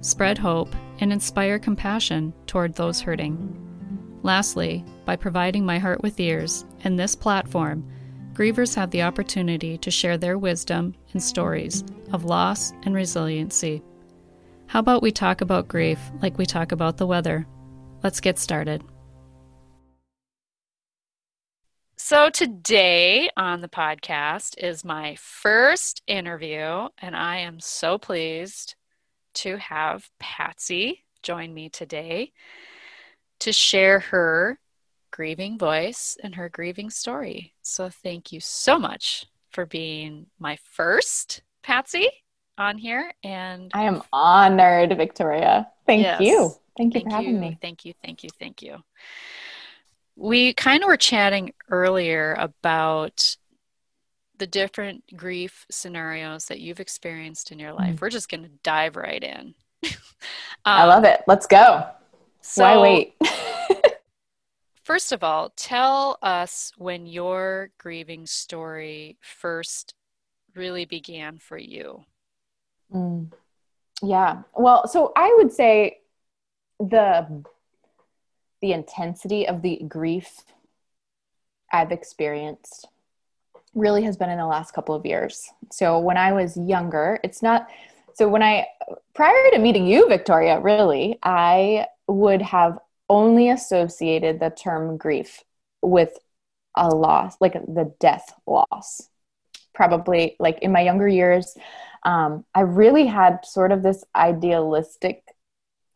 [0.00, 3.56] spread hope, and inspire compassion toward those hurting.
[4.22, 7.88] Lastly, by providing my heart with ears and this platform,
[8.32, 13.82] grievers have the opportunity to share their wisdom and stories of loss and resiliency.
[14.66, 17.46] How about we talk about grief like we talk about the weather?
[18.02, 18.82] Let's get started.
[21.96, 28.74] So, today on the podcast is my first interview, and I am so pleased
[29.34, 32.32] to have Patsy join me today
[33.40, 34.58] to share her
[35.10, 37.54] grieving voice and her grieving story.
[37.62, 42.08] So, thank you so much for being my first Patsy
[42.56, 43.12] on here.
[43.24, 45.68] And I am honored, Victoria.
[45.86, 46.54] Thank yes, you.
[46.76, 47.58] Thank you thank for having you, me.
[47.60, 47.94] Thank you.
[48.04, 48.30] Thank you.
[48.38, 48.78] Thank you.
[50.16, 53.36] We kind of were chatting earlier about
[54.40, 57.96] the different grief scenarios that you've experienced in your life.
[57.96, 58.00] Mm.
[58.00, 59.54] We're just going to dive right in.
[59.84, 59.92] um,
[60.64, 61.20] I love it.
[61.26, 61.86] Let's go.
[62.40, 63.14] So, Why wait?
[64.82, 69.94] first of all, tell us when your grieving story first
[70.56, 72.04] really began for you.
[72.92, 73.30] Mm.
[74.02, 74.42] Yeah.
[74.56, 75.98] Well, so I would say
[76.78, 77.44] the
[78.62, 80.40] the intensity of the grief
[81.70, 82.88] I've experienced
[83.74, 85.50] really has been in the last couple of years.
[85.70, 87.68] So when I was younger, it's not
[88.14, 88.66] so when I
[89.14, 92.78] prior to meeting you Victoria, really, I would have
[93.08, 95.42] only associated the term grief
[95.82, 96.18] with
[96.76, 99.08] a loss, like the death loss.
[99.74, 101.56] Probably like in my younger years,
[102.02, 105.22] um, I really had sort of this idealistic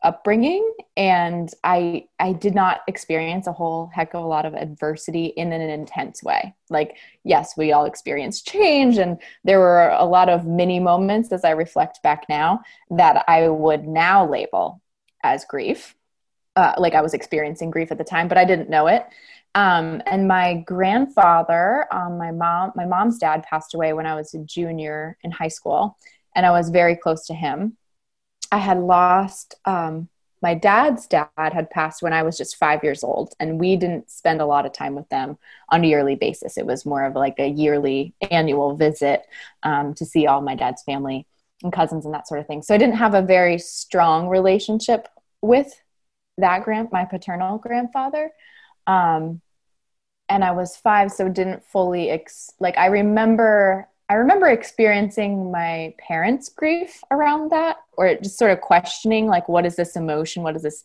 [0.05, 5.25] upbringing and i i did not experience a whole heck of a lot of adversity
[5.25, 6.53] in an intense way.
[6.69, 11.43] Like yes we all experienced change and there were a lot of mini moments as
[11.43, 12.61] i reflect back now
[12.91, 14.81] that i would now label
[15.23, 15.95] as grief.
[16.55, 19.05] Uh, like i was experiencing grief at the time but i didn't know it.
[19.55, 24.35] Um, and my grandfather um, my mom my mom's dad passed away when i was
[24.35, 25.97] a junior in high school
[26.35, 27.75] and i was very close to him
[28.51, 30.09] I had lost um,
[30.41, 34.11] my dad's dad had passed when I was just five years old, and we didn't
[34.11, 35.39] spend a lot of time with them
[35.69, 36.55] on a yearly basis.
[36.55, 39.23] It was more of like a yearly annual visit
[39.63, 41.25] um, to see all my dad's family
[41.63, 42.61] and cousins and that sort of thing.
[42.61, 45.07] So I didn't have a very strong relationship
[45.41, 45.81] with
[46.37, 48.31] that grand my paternal grandfather.
[48.85, 49.41] Um,
[50.29, 55.95] and I was five, so didn't fully ex- like I remember I remember experiencing my
[55.97, 60.43] parents' grief around that, or just sort of questioning, like, what is this emotion?
[60.43, 60.83] What is this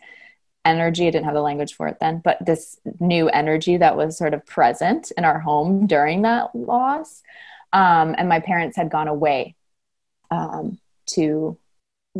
[0.64, 1.06] energy?
[1.06, 4.32] I didn't have the language for it then, but this new energy that was sort
[4.32, 7.22] of present in our home during that loss.
[7.72, 9.54] Um, and my parents had gone away
[10.30, 10.78] um,
[11.10, 11.58] to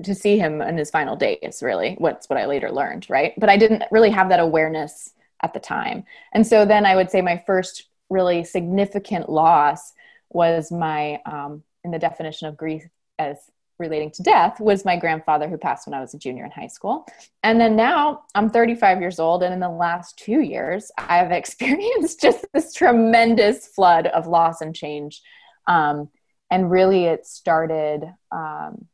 [0.05, 1.63] to see him in his final days.
[1.63, 3.33] Really, what's what I later learned, right?
[3.39, 5.13] But I didn't really have that awareness
[5.43, 9.95] at the time, and so then I would say my first really significant loss
[10.31, 12.85] was my um, in the definition of grief
[13.19, 13.37] as
[13.81, 16.69] relating to death was my grandfather who passed when I was a junior in high
[16.69, 17.07] school.
[17.43, 22.21] And then now I'm 35 years old, and in the last two years, I've experienced
[22.21, 25.23] just this tremendous flood of loss and change.
[25.67, 26.11] Um,
[26.51, 28.87] and really, it started um,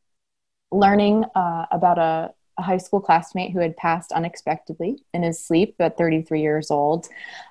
[0.71, 5.75] learning uh, about a, a, high school classmate who had passed unexpectedly in his sleep
[5.79, 7.07] at 33 years old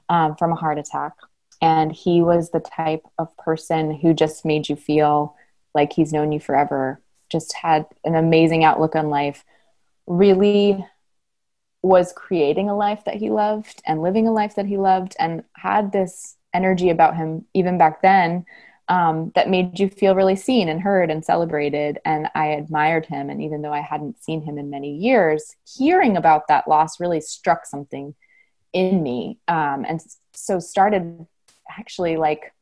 [0.08, 1.12] um, from a heart attack
[1.60, 5.34] and he was the type of person who just made you feel
[5.74, 7.00] like he's known you forever
[7.30, 9.44] just had an amazing outlook on life
[10.06, 10.84] really
[11.82, 15.42] was creating a life that he loved and living a life that he loved and
[15.56, 18.44] had this energy about him even back then
[18.88, 21.98] um, that made you feel really seen and heard and celebrated.
[22.04, 23.30] And i admired him.
[23.30, 27.20] And even though i hadn't seen him in many years hearing about that loss really
[27.20, 28.14] struck something
[28.72, 30.00] in me um, and
[30.34, 31.26] so started
[31.78, 32.52] actually like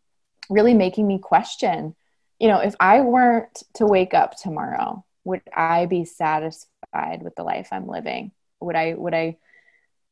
[0.50, 1.94] really making me question
[2.38, 7.42] you know if i weren't to wake up tomorrow would i be satisfied with the
[7.42, 8.30] life i'm living?
[8.60, 9.36] Would i would i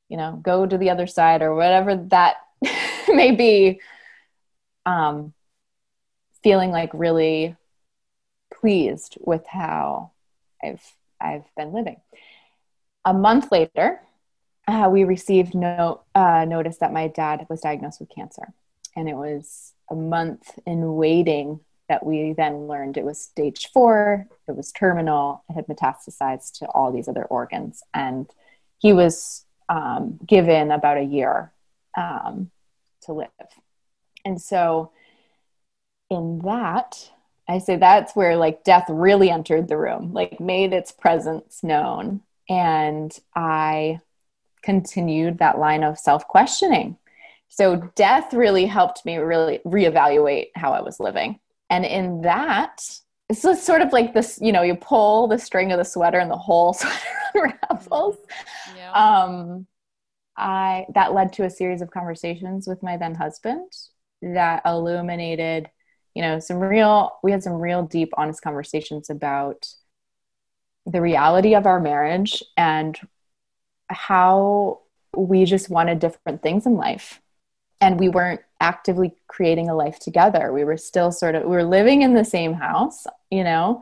[0.08, 2.36] you know go to the other side or whatever that
[3.08, 3.80] may be
[4.84, 5.32] um
[6.42, 7.56] feeling like really
[8.52, 10.10] pleased with how
[10.62, 10.82] i've
[11.20, 12.00] i've been living?
[13.04, 14.00] A month later
[14.68, 18.52] uh, we received no uh, notice that my dad was diagnosed with cancer,
[18.96, 24.26] and it was a month in waiting that we then learned it was stage four,
[24.48, 28.28] it was terminal, it had metastasized to all these other organs, and
[28.78, 31.52] he was um, given about a year
[31.96, 32.50] um,
[33.02, 33.28] to live.
[34.24, 34.92] And so,
[36.10, 37.10] in that,
[37.48, 42.22] I say that's where like death really entered the room, like made its presence known.
[42.48, 44.00] And I
[44.62, 46.96] continued that line of self questioning.
[47.54, 51.38] So, death really helped me really reevaluate how I was living.
[51.68, 52.82] And in that,
[53.28, 56.18] it's just sort of like this, you know, you pull the string of the sweater
[56.18, 56.96] and the whole sweater
[57.34, 58.16] unravels.
[58.16, 58.76] Mm-hmm.
[58.78, 58.92] Yeah.
[58.92, 59.66] Um,
[60.34, 63.70] I that led to a series of conversations with my then husband
[64.22, 65.68] that illuminated,
[66.14, 69.68] you know, some real we had some real deep honest conversations about
[70.86, 72.98] the reality of our marriage and
[73.88, 74.80] how
[75.14, 77.20] we just wanted different things in life
[77.82, 80.52] and we weren't actively creating a life together.
[80.52, 83.80] We were still sort of we were living in the same house you know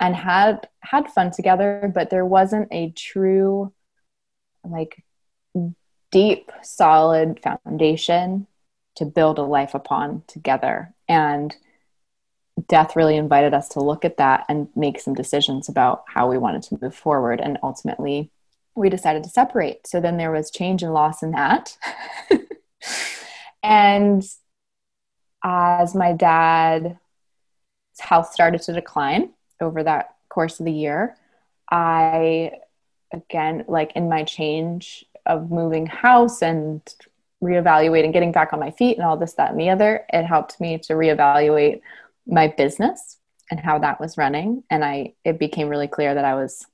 [0.00, 3.72] and had had fun together but there wasn't a true
[4.64, 5.02] like
[6.10, 8.46] deep solid foundation
[8.94, 10.94] to build a life upon together.
[11.08, 11.54] And
[12.68, 16.38] death really invited us to look at that and make some decisions about how we
[16.38, 17.40] wanted to move forward.
[17.40, 18.30] And ultimately
[18.76, 19.88] we decided to separate.
[19.88, 21.76] So then there was change and loss in that
[23.64, 24.22] And
[25.42, 26.94] as my dad's
[27.98, 29.30] health started to decline
[29.60, 31.16] over that course of the year,
[31.70, 32.52] I,
[33.10, 36.82] again, like in my change of moving house and
[37.42, 40.60] reevaluating, getting back on my feet and all this, that, and the other, it helped
[40.60, 41.80] me to reevaluate
[42.26, 43.16] my business
[43.50, 44.62] and how that was running.
[44.68, 46.66] And I, it became really clear that I was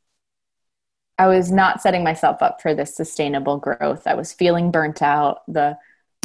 [1.19, 4.06] I was not setting myself up for this sustainable growth.
[4.06, 5.42] I was feeling burnt out.
[5.46, 5.76] The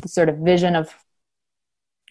[0.06, 0.94] sort of vision of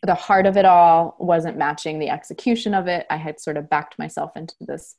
[0.02, 3.06] the heart of it all wasn't matching the execution of it.
[3.08, 4.96] I had sort of backed myself into this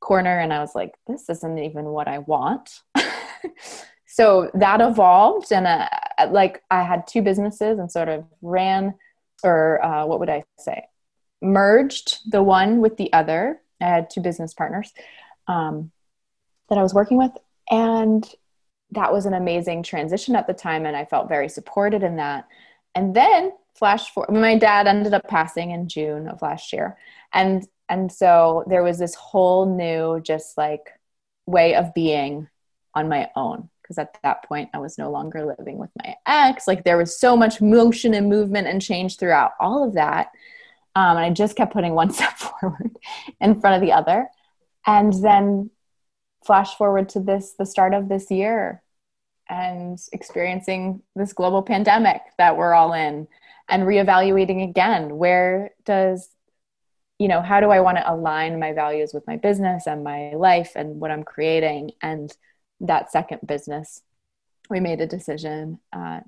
[0.00, 2.80] corner and I was like, this isn't even what I want.
[4.06, 5.88] so that evolved and uh,
[6.30, 8.94] like I had two businesses and sort of ran
[9.44, 10.84] or uh, what would I say?
[11.42, 13.60] Merged the one with the other.
[13.80, 14.92] I had two business partners
[15.48, 15.90] um,
[16.68, 17.32] that I was working with
[17.70, 18.26] and
[18.92, 22.46] that was an amazing transition at the time and i felt very supported in that.
[22.94, 26.96] And then flash forward my dad ended up passing in june of last year.
[27.32, 30.90] And and so there was this whole new just like
[31.46, 32.48] way of being
[32.94, 36.66] on my own because at that point i was no longer living with my ex.
[36.66, 40.30] Like there was so much motion and movement and change throughout all of that.
[40.94, 42.96] Um, and i just kept putting one step forward
[43.40, 44.28] in front of the other.
[44.86, 45.70] And then
[46.46, 48.82] flash forward to this the start of this year
[49.48, 53.28] and experiencing this global pandemic that we're all in
[53.68, 56.28] and reevaluating again where does
[57.18, 60.32] you know how do i want to align my values with my business and my
[60.34, 61.92] life and what i'm creating?
[62.02, 62.34] And
[62.80, 64.02] that second business
[64.68, 66.20] we made a decision uh,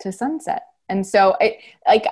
[0.00, 0.62] to sunset.
[0.88, 2.06] And so it like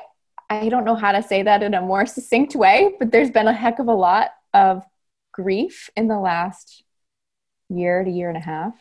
[0.51, 3.49] i don't know how to say that in a more succinct way but there's been
[3.49, 4.85] a heck of a lot of
[5.33, 6.85] grief in the last
[7.69, 8.75] year to year and a half.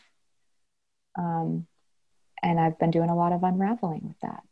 [1.17, 1.67] Um,
[2.43, 4.43] and I've been doing a lot of unraveling with that.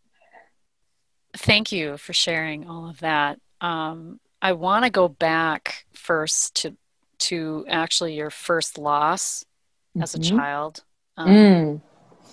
[1.38, 3.40] Thank you for sharing all of that.
[3.62, 6.76] Um, I want to go back first to
[7.18, 9.44] to actually your first loss
[9.92, 10.04] mm-hmm.
[10.04, 10.38] as a mm-hmm.
[10.38, 10.84] child.
[11.18, 11.82] Um, mm.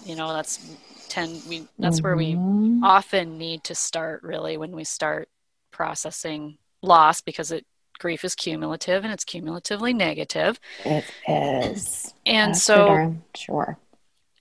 [0.05, 0.77] You know, that's
[1.09, 1.41] ten.
[1.49, 2.05] We that's mm-hmm.
[2.05, 2.85] where we mm-hmm.
[2.85, 5.29] often need to start really when we start
[5.71, 7.65] processing loss because it
[8.03, 10.59] grief is cumulative and it's cumulatively negative.
[10.85, 12.13] It is.
[12.27, 13.79] And That's so sure.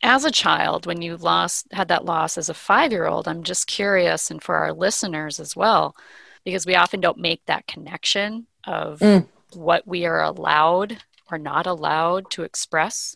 [0.03, 3.43] As a child, when you lost had that loss as a five year old, I'm
[3.43, 5.95] just curious and for our listeners as well,
[6.43, 9.27] because we often don't make that connection of mm.
[9.53, 10.97] what we are allowed
[11.31, 13.15] or not allowed to express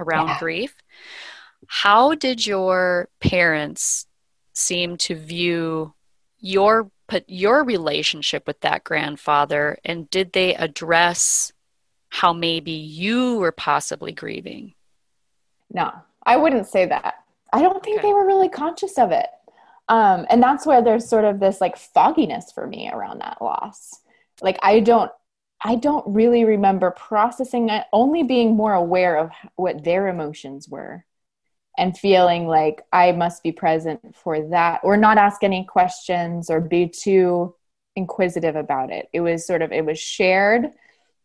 [0.00, 0.38] around yeah.
[0.40, 0.74] grief.
[1.68, 4.06] How did your parents
[4.54, 5.94] seem to view
[6.40, 11.52] your put your relationship with that grandfather and did they address
[12.08, 14.74] how maybe you were possibly grieving?
[15.72, 15.92] No,
[16.24, 17.14] I wouldn't say that.
[17.52, 18.08] I don't think okay.
[18.08, 19.26] they were really conscious of it.
[19.88, 24.00] Um, and that's where there's sort of this like fogginess for me around that loss.
[24.40, 25.10] Like I don't
[25.66, 31.04] I don't really remember processing it, only being more aware of what their emotions were
[31.76, 36.60] and feeling like I must be present for that or not ask any questions or
[36.60, 37.54] be too
[37.96, 39.08] inquisitive about it.
[39.12, 40.70] It was sort of, it was shared.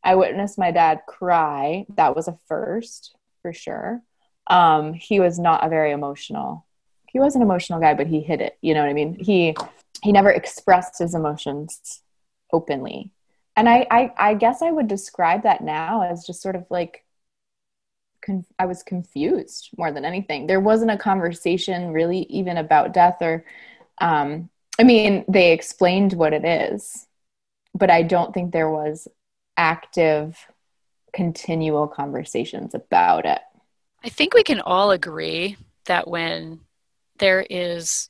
[0.04, 1.86] I witnessed my dad cry.
[1.96, 4.02] That was a first for sure.
[4.48, 6.66] Um, he was not a very emotional.
[7.08, 8.58] He was an emotional guy, but he hid it.
[8.62, 9.16] You know what I mean?
[9.20, 9.56] He
[10.02, 12.02] he never expressed his emotions
[12.52, 13.12] openly,
[13.56, 17.04] and I I, I guess I would describe that now as just sort of like
[18.30, 20.48] con- I was confused more than anything.
[20.48, 23.44] There wasn't a conversation really even about death or.
[24.00, 27.06] Um, I mean, they explained what it is,
[27.74, 29.10] but I don't think there was
[29.58, 30.38] active,
[31.12, 33.42] continual conversations about it.
[34.02, 36.62] I think we can all agree that when
[37.18, 38.10] there is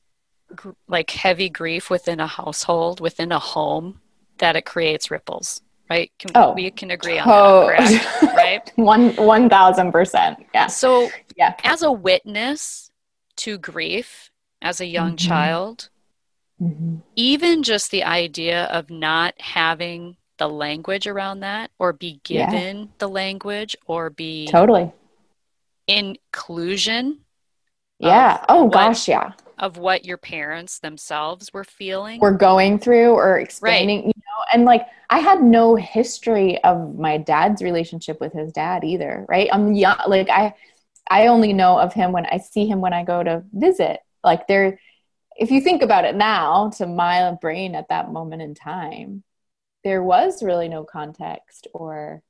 [0.54, 4.00] gr- like heavy grief within a household, within a home,
[4.38, 6.12] that it creates ripples, right?
[6.20, 8.22] Can, Oh, we can agree on that, correct?
[8.36, 8.72] right?
[8.76, 10.46] One one thousand percent.
[10.54, 10.68] Yeah.
[10.68, 11.56] So, Yeah.
[11.64, 12.92] as a witness
[13.38, 14.30] to grief
[14.62, 15.28] as a young Mhm.
[15.28, 15.90] child,
[16.62, 16.98] Mm-hmm.
[17.16, 22.50] even just the idea of not having the language around that or be Yeah.
[22.52, 24.92] given the language or be Totally.
[25.88, 27.20] inclusion
[28.00, 28.44] Yeah.
[28.50, 29.32] Oh what- gosh, yeah.
[29.58, 32.20] of what your parents themselves were feeling.
[32.20, 34.12] We're going through or explaining, know,
[34.54, 39.50] and like I had no history of my dad's relationship with his dad either, right?
[39.52, 40.54] I'm young like I
[41.10, 44.00] I only know of him when I see him when I go to visit.
[44.24, 44.80] Like there
[45.36, 49.24] if you think about it now to my brain at that moment in time,
[49.84, 52.22] there was really no context or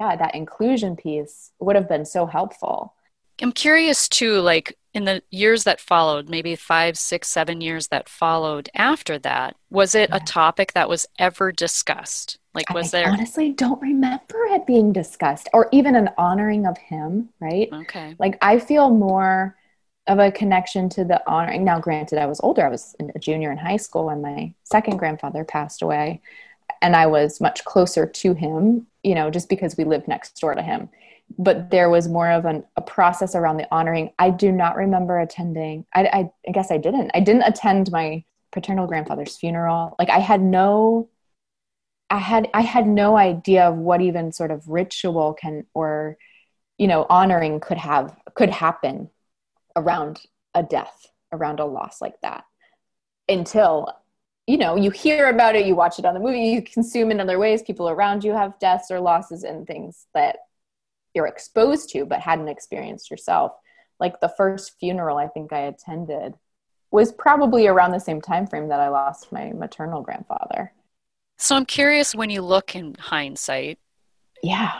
[0.00, 2.94] yeah, that inclusion piece would have been so helpful.
[3.40, 8.08] I'm curious too, like in the years that followed, maybe five, six, seven years that
[8.08, 12.38] followed after that, was it a topic that was ever discussed?
[12.54, 13.12] Like, was I there?
[13.12, 17.70] honestly don't remember it being discussed or even an honoring of him, right?
[17.72, 18.14] Okay.
[18.18, 19.56] Like I feel more
[20.06, 21.64] of a connection to the honoring.
[21.64, 22.66] Now, granted, I was older.
[22.66, 26.20] I was a junior in high school when my second grandfather passed away,
[26.82, 30.54] and I was much closer to him, you know, just because we lived next door
[30.54, 30.90] to him.
[31.38, 34.12] But there was more of an, a process around the honoring.
[34.18, 35.86] I do not remember attending.
[35.94, 37.10] I, I, I guess I didn't.
[37.14, 39.96] I didn't attend my paternal grandfather's funeral.
[39.98, 41.08] Like I had no
[42.12, 46.18] I had I had no idea of what even sort of ritual can or
[46.76, 49.08] you know honoring could have could happen
[49.76, 50.20] around
[50.54, 52.44] a death around a loss like that
[53.30, 53.88] until
[54.46, 57.18] you know you hear about it you watch it on the movie you consume in
[57.18, 60.36] other ways people around you have deaths or losses and things that
[61.14, 63.52] you're exposed to but hadn't experienced yourself
[64.00, 66.34] like the first funeral i think i attended
[66.90, 70.72] was probably around the same time frame that i lost my maternal grandfather
[71.38, 73.78] So I'm curious when you look in hindsight,
[74.42, 74.72] yeah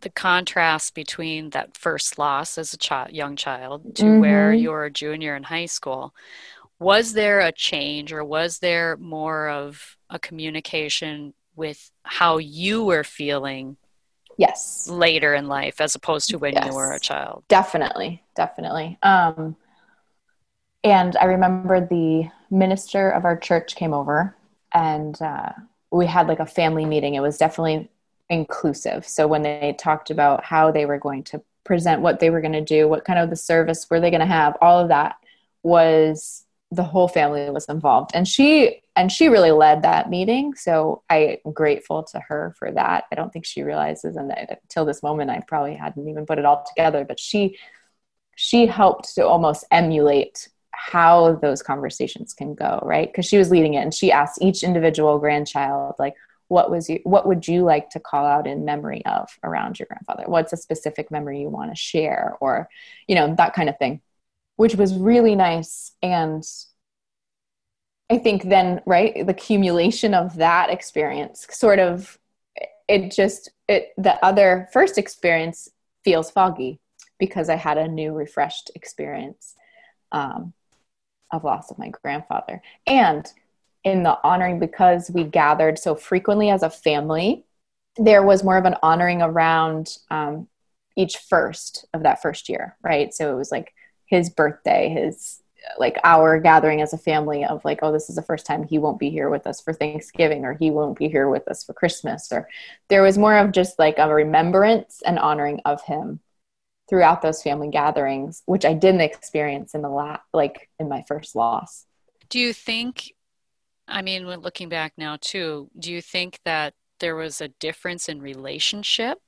[0.00, 4.60] the contrast between that first loss as a child, young child to where Mhm.
[4.62, 6.14] you're a junior in high school.
[6.78, 13.02] Was there a change or was there more of a communication with how you were
[13.02, 13.76] feeling
[14.38, 14.88] yes.
[14.88, 17.44] later in life as opposed to when you were a child?
[17.48, 18.22] definitely.
[18.34, 18.98] Definitely.
[19.02, 19.56] Um
[20.84, 24.34] and i remember the minister of our church came over
[24.72, 25.50] and uh,
[25.90, 27.14] we had like a family meeting.
[27.14, 27.90] It was definitely
[28.28, 29.06] inclusive.
[29.06, 32.54] So when they talked about how they were going to present what they were going
[32.54, 35.16] to do what kind of the service were they going to have all of that
[35.62, 38.10] was the whole family was involved.
[38.14, 40.54] And she and she really led that meeting.
[40.54, 43.04] So i'm grateful to her for that.
[43.10, 44.32] I don't think she realizes and
[44.68, 47.58] till this moment i probably hadn't even put it all together but she
[48.36, 53.10] she helped to almost emulate how those conversations can go right?
[53.10, 56.14] Because she was leading it and she asked each individual grandchild like
[56.48, 59.86] what was you what would you like to call out in memory of around your
[59.86, 60.24] grandfather?
[60.26, 62.68] What's a specific memory you want to share or
[63.06, 64.00] you know that kind of thing
[64.58, 65.92] which was really nice.
[66.02, 66.44] And
[68.10, 72.18] i think then right the accumulation of that experience sort of
[72.88, 75.68] it just it the other first experience
[76.04, 76.80] feels foggy
[77.18, 79.56] because i had a new refreshed experience
[80.12, 80.54] um,
[81.32, 82.62] of loss of my grandfather.
[82.86, 83.26] And
[83.84, 87.44] in the honoring because we gathered so frequently as a family
[87.96, 90.46] there was more of an honoring around um,
[90.96, 93.14] each first of that first year right?
[93.14, 93.72] So it was like
[94.08, 95.42] his birthday his
[95.78, 98.78] like our gathering as a family of like oh this is the first time he
[98.78, 101.72] won't be here with us for thanksgiving or he won't be here with us for
[101.72, 102.48] christmas or
[102.88, 106.20] there was more of just like a remembrance and honoring of him
[106.88, 111.34] throughout those family gatherings which i didn't experience in the la- like in my first
[111.34, 111.86] loss.
[112.28, 113.14] Do you think,
[113.86, 118.08] I mean, when looking back now too, do you think that there was a difference
[118.08, 119.18] in relationship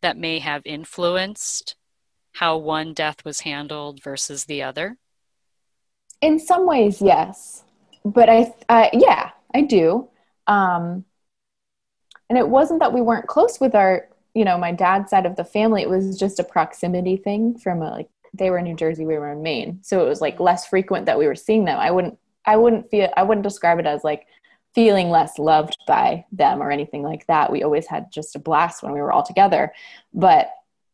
[0.00, 1.76] that may have influenced
[2.34, 4.96] how one death was handled versus the other?
[6.20, 7.64] in some ways yes
[8.04, 10.08] but i uh, yeah i do
[10.46, 11.04] um
[12.30, 15.36] and it wasn't that we weren't close with our you know, my dad's side of
[15.36, 18.74] the family, it was just a proximity thing from a, like they were in New
[18.74, 19.78] Jersey, we were in Maine.
[19.82, 21.78] So it was like less frequent that we were seeing them.
[21.78, 24.26] I wouldn't I wouldn't feel I wouldn't describe it as like
[24.74, 27.52] feeling less loved by them or anything like that.
[27.52, 29.72] We always had just a blast when we were all together.
[30.12, 30.50] But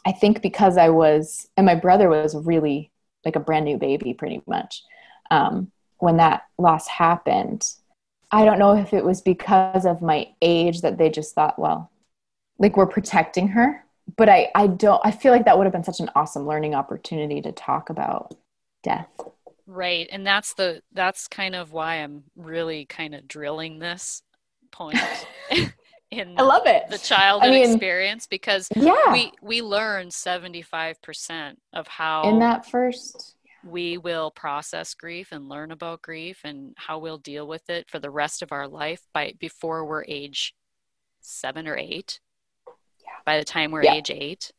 [0.07, 2.91] I think because I was and my brother was really
[3.25, 4.83] like a brand new baby pretty much.
[5.31, 7.69] Um, when that loss happened,
[8.31, 11.91] I don't know if it was because of my age that they just thought, well,
[12.59, 13.85] like we're protecting her.
[14.17, 16.75] But I, I don't, I feel like that would have been such an awesome learning
[16.75, 18.35] opportunity to talk about
[18.83, 19.09] death.
[19.67, 20.09] Right.
[20.11, 24.23] And that's the, that's kind of why I'm really kind of drilling this
[24.71, 24.99] point.
[26.11, 26.89] in I love it.
[26.91, 29.13] The childhood I mean, experience because yeah.
[29.13, 35.71] we we learn 75% of how in that first we will process grief and learn
[35.71, 39.35] about grief and how we'll deal with it for the rest of our life by
[39.39, 40.55] before we're age
[41.21, 42.21] seven or eight.
[42.67, 43.13] Yeah.
[43.27, 43.95] By the time we're yeah.
[43.95, 44.53] age eight.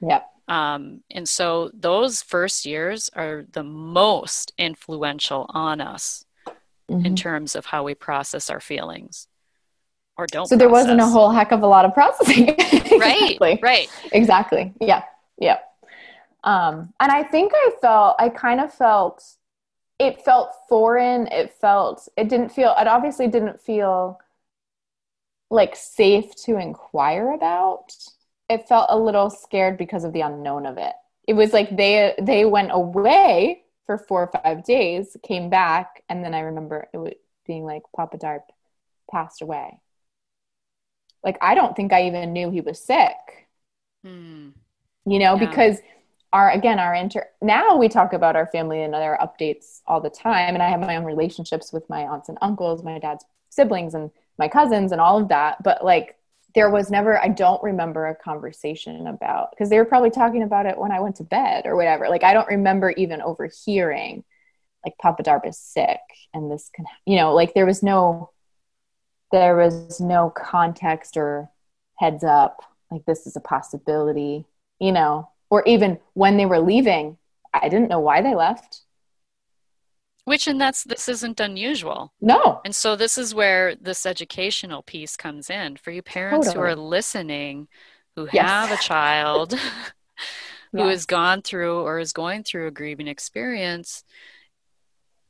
[0.00, 0.28] Yep.
[0.46, 6.26] Um, and so those first years are the most influential on us
[6.90, 7.06] mm-hmm.
[7.06, 9.26] in terms of how we process our feelings
[10.16, 10.46] or don't.
[10.46, 12.48] So there wasn't a whole heck of a lot of processing.
[12.58, 12.98] exactly.
[12.98, 13.58] Right.
[13.62, 13.88] Right.
[14.12, 14.72] Exactly.
[14.80, 15.04] Yeah.
[15.38, 15.58] Yeah.
[16.44, 19.24] Um, and I think I felt, I kind of felt,
[19.98, 21.26] it felt foreign.
[21.28, 24.20] It felt, it didn't feel, it obviously didn't feel
[25.50, 27.96] like safe to inquire about.
[28.50, 30.92] It felt a little scared because of the unknown of it.
[31.26, 36.22] It was like they, they went away for four or five days, came back, and
[36.22, 37.14] then I remember it was
[37.46, 38.42] being like Papa Darp
[39.10, 39.78] passed away.
[41.24, 43.16] Like I don't think I even knew he was sick.
[44.04, 44.50] Hmm.
[45.06, 45.46] You know, yeah.
[45.46, 45.78] because
[46.34, 50.10] our again our inter now we talk about our family and other updates all the
[50.10, 53.94] time and i have my own relationships with my aunts and uncles my dad's siblings
[53.94, 56.16] and my cousins and all of that but like
[56.54, 60.66] there was never i don't remember a conversation about because they were probably talking about
[60.66, 64.24] it when i went to bed or whatever like i don't remember even overhearing
[64.84, 66.00] like papa darp is sick
[66.34, 68.30] and this can you know like there was no
[69.32, 71.48] there was no context or
[71.96, 74.44] heads up like this is a possibility
[74.78, 77.16] you know or even when they were leaving
[77.52, 78.80] i didn't know why they left.
[80.24, 82.14] Which and that's this isn't unusual.
[82.18, 82.62] No.
[82.64, 85.76] And so this is where this educational piece comes in.
[85.76, 86.64] For you parents totally.
[86.64, 87.68] who are listening
[88.16, 88.48] who yes.
[88.48, 89.54] have a child
[90.72, 94.04] who has gone through or is going through a grieving experience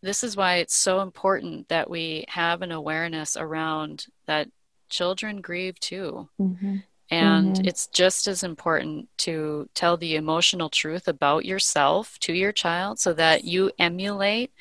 [0.04, 4.48] this is why it's so important that we have an awareness around that
[4.88, 6.76] children grieve too mm-hmm.
[7.10, 7.66] And mm-hmm.
[7.66, 13.12] it's just as important to tell the emotional truth about yourself to your child so
[13.12, 14.52] that you emulate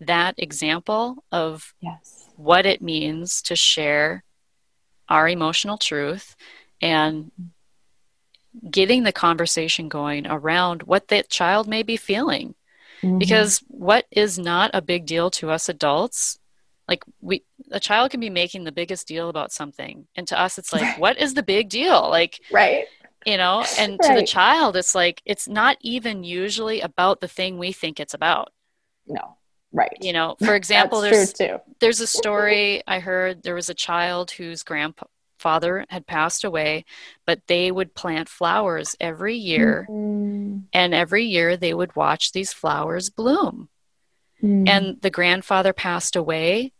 [0.00, 2.28] that example of yes.
[2.36, 4.24] what it means to share
[5.08, 6.36] our emotional truth
[6.80, 7.32] and
[8.70, 12.54] getting the conversation going around what that child may be feeling.
[13.02, 13.18] Mm-hmm.
[13.18, 16.38] Because what is not a big deal to us adults
[16.90, 20.58] like we a child can be making the biggest deal about something and to us
[20.58, 22.10] it's like what is the big deal?
[22.10, 22.84] Like right.
[23.24, 24.08] you know and right.
[24.08, 28.14] to the child it's like it's not even usually about the thing we think it's
[28.14, 28.52] about.
[29.06, 29.36] No.
[29.72, 29.96] Right.
[30.00, 31.32] You know for example there's
[31.80, 33.44] there's a story i heard.
[33.44, 34.64] There was a child whose
[35.40, 36.84] grandfather had passed away
[37.26, 40.58] but they would plant flowers every year mm-hmm.
[40.72, 43.68] and every year they would watch these flowers bloom
[44.42, 44.68] mm-hmm.
[44.68, 46.72] and the grandfather passed away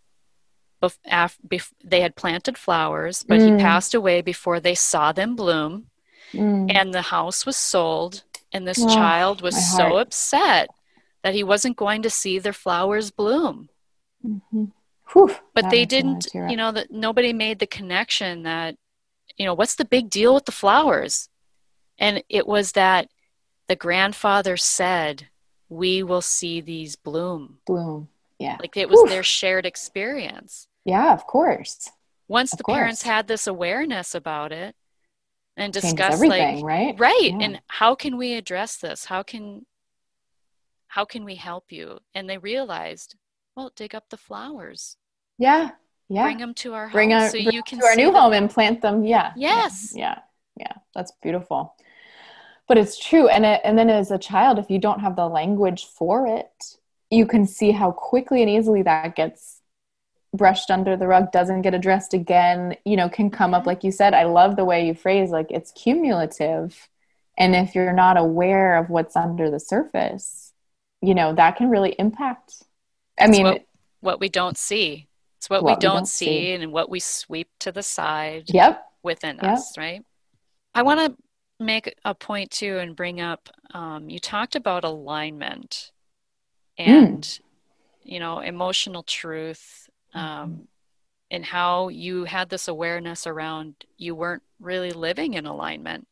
[0.82, 3.44] bef- af- bef- they had planted flowers, but mm.
[3.44, 5.86] he passed away before they saw them bloom.
[6.32, 6.74] Mm.
[6.74, 10.70] And the house was sold, and this oh, child was so upset
[11.22, 13.68] that he wasn't going to see their flowers bloom.
[15.12, 18.76] Whew, but they didn't, you know, that nobody made the connection that,
[19.36, 21.28] you know, what's the big deal with the flowers?
[21.98, 23.08] And it was that
[23.68, 25.28] the grandfather said,
[25.68, 27.58] We will see these bloom.
[27.66, 28.08] Bloom.
[28.38, 28.56] Yeah.
[28.58, 30.66] Like it was their shared experience.
[30.84, 31.90] Yeah, of course.
[32.26, 32.76] Once of the course.
[32.76, 34.74] parents had this awareness about it
[35.56, 36.98] and discussed like right?
[36.98, 37.32] Right.
[37.32, 37.38] Yeah.
[37.40, 39.04] And how can we address this?
[39.04, 39.66] How can
[40.88, 41.98] how can we help you?
[42.14, 43.14] And they realized,
[43.54, 44.96] well, dig up the flowers.
[45.40, 45.70] Yeah.
[46.08, 46.24] Yeah.
[46.24, 48.14] Bring them to our home bring so you can to our new them.
[48.14, 49.04] home and plant them.
[49.04, 49.32] Yeah.
[49.36, 49.92] Yes.
[49.94, 50.18] Yeah.
[50.56, 50.66] yeah.
[50.66, 50.72] Yeah.
[50.94, 51.74] That's beautiful.
[52.68, 53.28] But it's true.
[53.28, 56.52] And it, and then as a child, if you don't have the language for it,
[57.10, 59.60] you can see how quickly and easily that gets
[60.32, 63.70] brushed under the rug doesn't get addressed again you know can come up mm-hmm.
[63.70, 66.88] like you said i love the way you phrase like it's cumulative
[67.36, 70.52] and if you're not aware of what's under the surface
[71.02, 72.62] you know that can really impact
[73.18, 73.66] i mean what,
[74.00, 75.08] what, we don't see
[75.40, 77.82] it's what, what we, don't we, don't see, see, and what we sweep to the
[77.82, 79.54] side yep within yep.
[79.54, 80.04] us right
[80.74, 85.92] I want to make a point too and bring up um, you talked about alignment
[86.76, 87.40] and mm.
[88.02, 90.68] you know emotional truth um,
[91.30, 96.06] and how you had this awareness around you weren't really living in alignment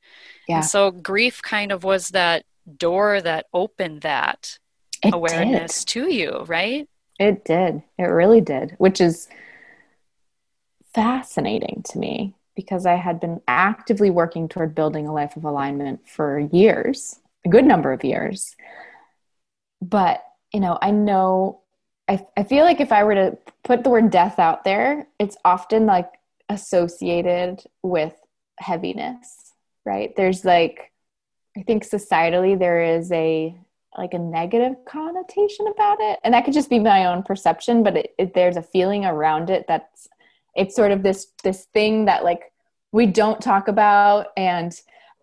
[0.49, 0.57] yeah.
[0.57, 2.47] and so grief kind of was that
[2.79, 4.59] door that opened that
[5.05, 5.93] it awareness did.
[5.93, 9.28] to you right it did it really did which is
[10.94, 16.09] fascinating to me because I had been actively working toward building a life of alignment
[16.09, 18.57] for years, a good number of years.
[19.81, 21.61] But, you know, I know,
[22.09, 25.37] I, I feel like if I were to put the word death out there, it's
[25.44, 26.11] often like
[26.48, 28.14] associated with
[28.59, 29.52] heaviness,
[29.85, 30.12] right?
[30.16, 30.90] There's like,
[31.57, 33.57] I think societally there is a
[33.96, 36.18] like a negative connotation about it.
[36.24, 39.51] And that could just be my own perception but it, it, there's a feeling around
[39.51, 40.09] it that's
[40.55, 42.53] it's sort of this this thing that like
[42.92, 44.29] we don't talk about.
[44.37, 44.72] And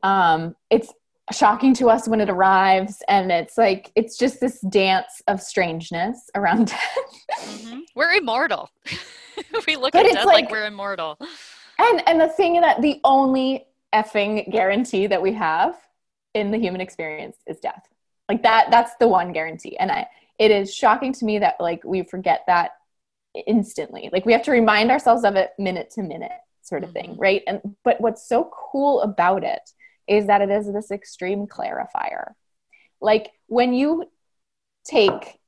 [0.03, 0.93] um, it's
[1.31, 3.01] shocking to us when it arrives.
[3.07, 6.97] And it's like it's just this dance of strangeness around death.
[7.39, 7.79] Mm-hmm.
[7.95, 8.69] we're immortal.
[9.67, 11.17] We look but at death like, like we're immortal.
[11.77, 15.75] And and the thing that the only effing guarantee that we have
[16.33, 17.83] in the human experience is death
[18.29, 20.07] like that that's the one guarantee and i
[20.37, 22.71] it is shocking to me that like we forget that
[23.45, 24.09] instantly.
[24.11, 27.21] Like we have to remind ourselves of it minute to minute sort of thing, mm-hmm.
[27.21, 27.43] right?
[27.47, 29.69] And but what's so cool about it
[30.07, 32.33] is that it is this extreme clarifier.
[33.01, 34.09] Like when you
[34.85, 35.39] take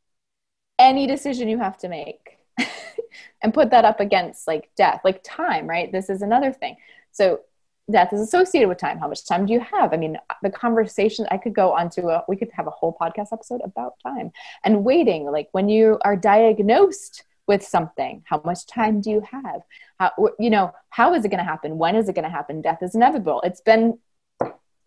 [0.80, 2.38] any decision you have to make
[3.42, 5.92] and put that up against like death, like time, right?
[5.92, 6.76] This is another thing.
[7.12, 7.42] So
[7.90, 9.00] death is associated with time.
[9.00, 9.94] How much time do you have?
[9.94, 13.32] I mean, the conversation I could go onto a we could have a whole podcast
[13.32, 14.32] episode about time.
[14.64, 15.26] And waiting.
[15.26, 19.62] Like when you are diagnosed with something how much time do you have?
[20.00, 21.78] How you know how is it going to happen?
[21.78, 22.62] When is it going to happen?
[22.62, 23.42] Death is inevitable.
[23.42, 23.98] It's been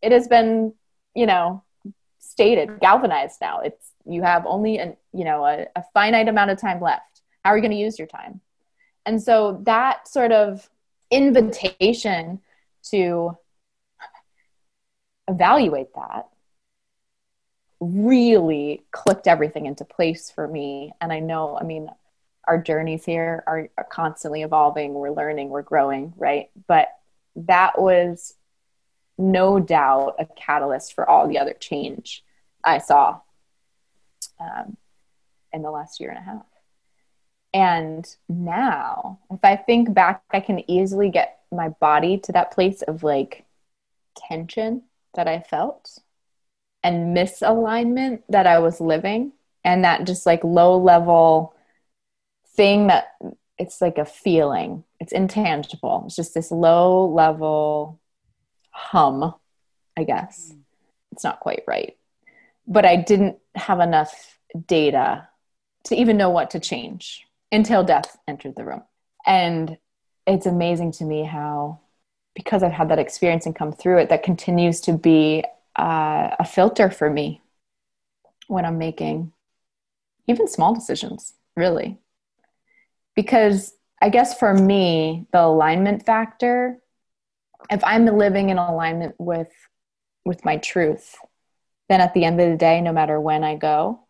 [0.02, 0.74] it has been
[1.14, 1.62] you know
[2.18, 3.60] stated galvanized now.
[3.60, 7.22] It's you have only an you know a, a finite amount of time left.
[7.44, 8.42] How are you going to use your time?
[9.06, 10.68] And so that sort of
[11.10, 12.40] invitation
[12.90, 13.36] to
[15.28, 16.26] evaluate that
[17.78, 20.92] really clicked everything into place for me.
[21.00, 21.88] And i know i mean
[22.44, 24.94] our journeys here are, are constantly evolving.
[24.94, 26.50] We're learning we're growing right?
[26.66, 26.88] But
[27.36, 28.34] that was
[29.20, 32.24] no doubt a catalyst for all the other change
[32.64, 33.20] i saw
[34.40, 34.76] um,
[35.52, 36.44] in the last year and a half
[37.52, 42.82] and now if i think back i can easily get my body to that place
[42.82, 43.44] of like
[44.16, 44.82] tension
[45.14, 45.98] that i felt
[46.82, 49.32] and misalignment that i was living
[49.64, 51.54] and that just like low level
[52.54, 53.16] thing that
[53.60, 54.84] it's like a feeling.
[54.98, 56.04] It's intangible.
[56.06, 58.00] It's just this low level
[58.70, 59.34] hum,
[59.96, 60.52] I guess.
[60.52, 60.60] Mm.
[61.12, 61.96] It's not quite right.
[62.66, 65.28] But I didn't have enough data
[65.84, 68.82] to even know what to change until death entered the room.
[69.26, 69.78] And
[70.26, 71.80] it's amazing to me how,
[72.34, 75.44] because I've had that experience and come through it, that continues to be
[75.78, 77.40] uh, a filter for me
[78.46, 79.32] when I'm making
[80.26, 81.98] even small decisions, really
[83.14, 86.78] because I guess for me, the alignment factor,
[87.70, 89.52] if I'm living in alignment with
[90.24, 91.16] with my truth,
[91.88, 94.00] then at the end of the day, no matter when I go,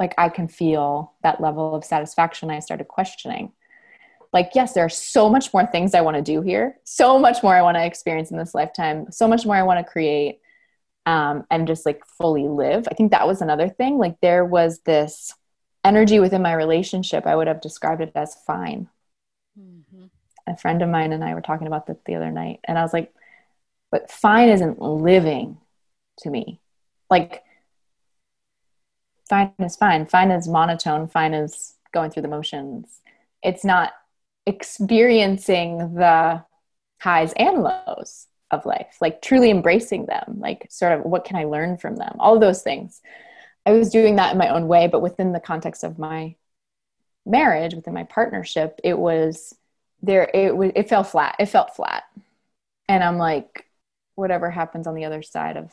[0.00, 2.50] like I can feel that level of satisfaction.
[2.50, 3.52] I started questioning.
[4.32, 7.42] Like, yes, there are so much more things I want to do here, so much
[7.42, 10.40] more I want to experience in this lifetime, so much more I want to create
[11.04, 12.88] um, and just like fully live.
[12.90, 13.98] I think that was another thing.
[13.98, 15.34] Like, there was this
[15.84, 18.88] energy within my relationship, I would have described it as fine.
[19.58, 20.04] Mm-hmm.
[20.46, 22.82] A friend of mine and I were talking about this the other night, and I
[22.82, 23.12] was like,
[23.90, 25.58] but fine isn't living
[26.20, 26.60] to me.
[27.08, 27.42] Like,
[29.30, 30.06] fine is fine.
[30.06, 31.06] Fine is monotone.
[31.08, 33.00] Fine is going through the motions.
[33.42, 33.92] It's not
[34.44, 36.44] experiencing the
[37.00, 41.44] highs and lows of life, like truly embracing them, like sort of what can I
[41.44, 43.00] learn from them, all those things.
[43.64, 46.34] I was doing that in my own way, but within the context of my
[47.24, 49.54] marriage, within my partnership, it was
[50.02, 50.28] there.
[50.34, 51.36] It was it fell flat.
[51.38, 52.04] It felt flat,
[52.88, 53.66] and I'm like,
[54.16, 55.72] whatever happens on the other side of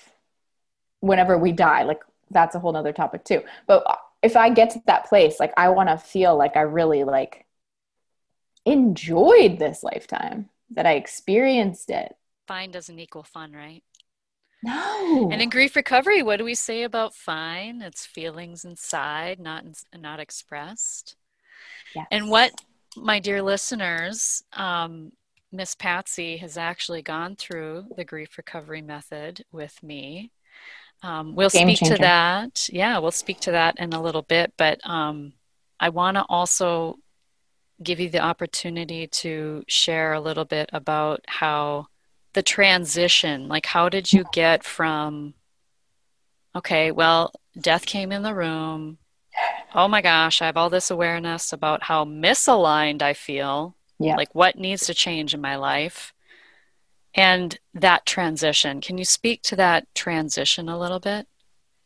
[1.00, 3.42] whenever we die, like that's a whole nother topic too.
[3.66, 3.86] But
[4.22, 7.46] if I get to that place, like I want to feel like I really like
[8.66, 12.16] enjoyed this lifetime that I experienced it.
[12.48, 13.84] Fine doesn't equal fun, right?
[14.64, 15.30] No.
[15.32, 17.82] And in grief recovery, what do we say about fine?
[17.82, 19.64] It's feelings inside, not
[19.96, 21.16] not expressed.
[21.96, 22.08] Yes.
[22.12, 22.52] And what,
[22.96, 25.12] my dear listeners, um,
[25.52, 30.32] Miss Patsy has actually gone through the grief recovery method with me.
[31.04, 31.96] Um, we'll Game speak changer.
[31.96, 32.70] to that.
[32.72, 34.54] Yeah, we'll speak to that in a little bit.
[34.58, 35.34] But um,
[35.80, 36.98] I want to also
[37.82, 41.88] give you the opportunity to share a little bit about how
[42.34, 45.34] the transition, like, how did you get from,
[46.56, 48.98] okay, well, death came in the room.
[49.76, 54.16] Oh my gosh, I have all this awareness about how misaligned I feel yeah.
[54.16, 56.14] like what needs to change in my life
[57.14, 61.28] and that transition can you speak to that transition a little bit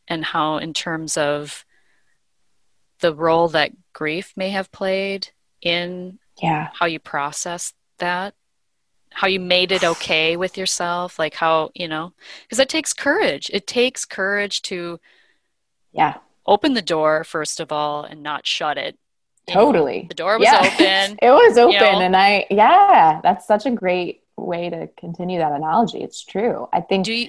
[0.08, 1.64] and how in terms of
[3.00, 5.28] the role that grief may have played
[5.60, 8.34] in yeah how you process that
[9.10, 13.50] how you made it okay with yourself like how you know because it takes courage
[13.52, 14.98] it takes courage to
[15.92, 18.98] yeah open the door first of all and not shut it
[19.48, 20.06] Totally.
[20.08, 20.60] The door was yeah.
[20.60, 21.18] open.
[21.20, 21.74] it was open.
[21.74, 22.00] You know?
[22.00, 26.02] And I, yeah, that's such a great way to continue that analogy.
[26.02, 26.68] It's true.
[26.72, 27.04] I think.
[27.04, 27.28] Do you,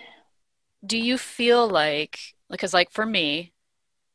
[0.86, 3.54] do you feel like, because like for me,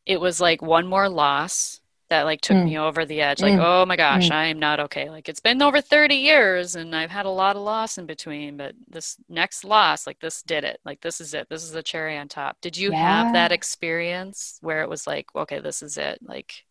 [0.07, 2.65] it was like one more loss that like took mm.
[2.65, 3.43] me over the edge.
[3.43, 3.65] Like, mm.
[3.65, 4.35] oh my gosh, mm.
[4.35, 5.11] I'm not okay.
[5.11, 8.57] Like it's been over 30 years and I've had a lot of loss in between,
[8.57, 10.81] but this next loss, like this did it.
[10.85, 11.49] Like this is it.
[11.51, 12.57] This is the cherry on top.
[12.63, 13.25] Did you yeah.
[13.25, 16.19] have that experience where it was like, okay, this is it?
[16.23, 16.65] Like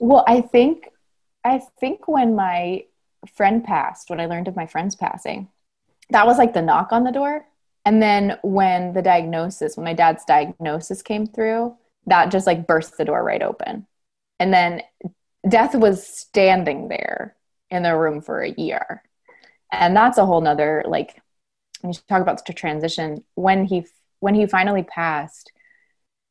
[0.00, 0.88] well, I think
[1.44, 2.84] I think when my
[3.26, 5.48] friend passed, when I learned of my friend's passing,
[6.10, 7.46] that was like the knock on the door.
[7.84, 12.96] And then when the diagnosis, when my dad's diagnosis came through, that just like burst
[12.96, 13.86] the door right open.
[14.38, 14.82] And then
[15.48, 17.36] death was standing there
[17.70, 19.02] in the room for a year.
[19.72, 21.20] And that's a whole nother like
[21.80, 23.86] when you talk about the transition, when he
[24.20, 25.52] when he finally passed,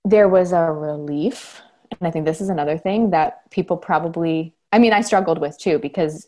[0.03, 1.61] there was a relief
[1.99, 5.57] and I think this is another thing that people probably I mean I struggled with
[5.57, 6.27] too because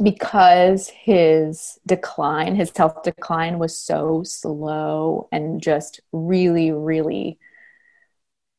[0.00, 7.38] because his decline, his health decline was so slow and just really, really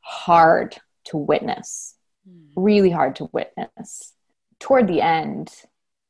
[0.01, 1.95] hard to witness.
[2.29, 2.49] Mm.
[2.55, 4.13] Really hard to witness.
[4.59, 5.51] Toward the end,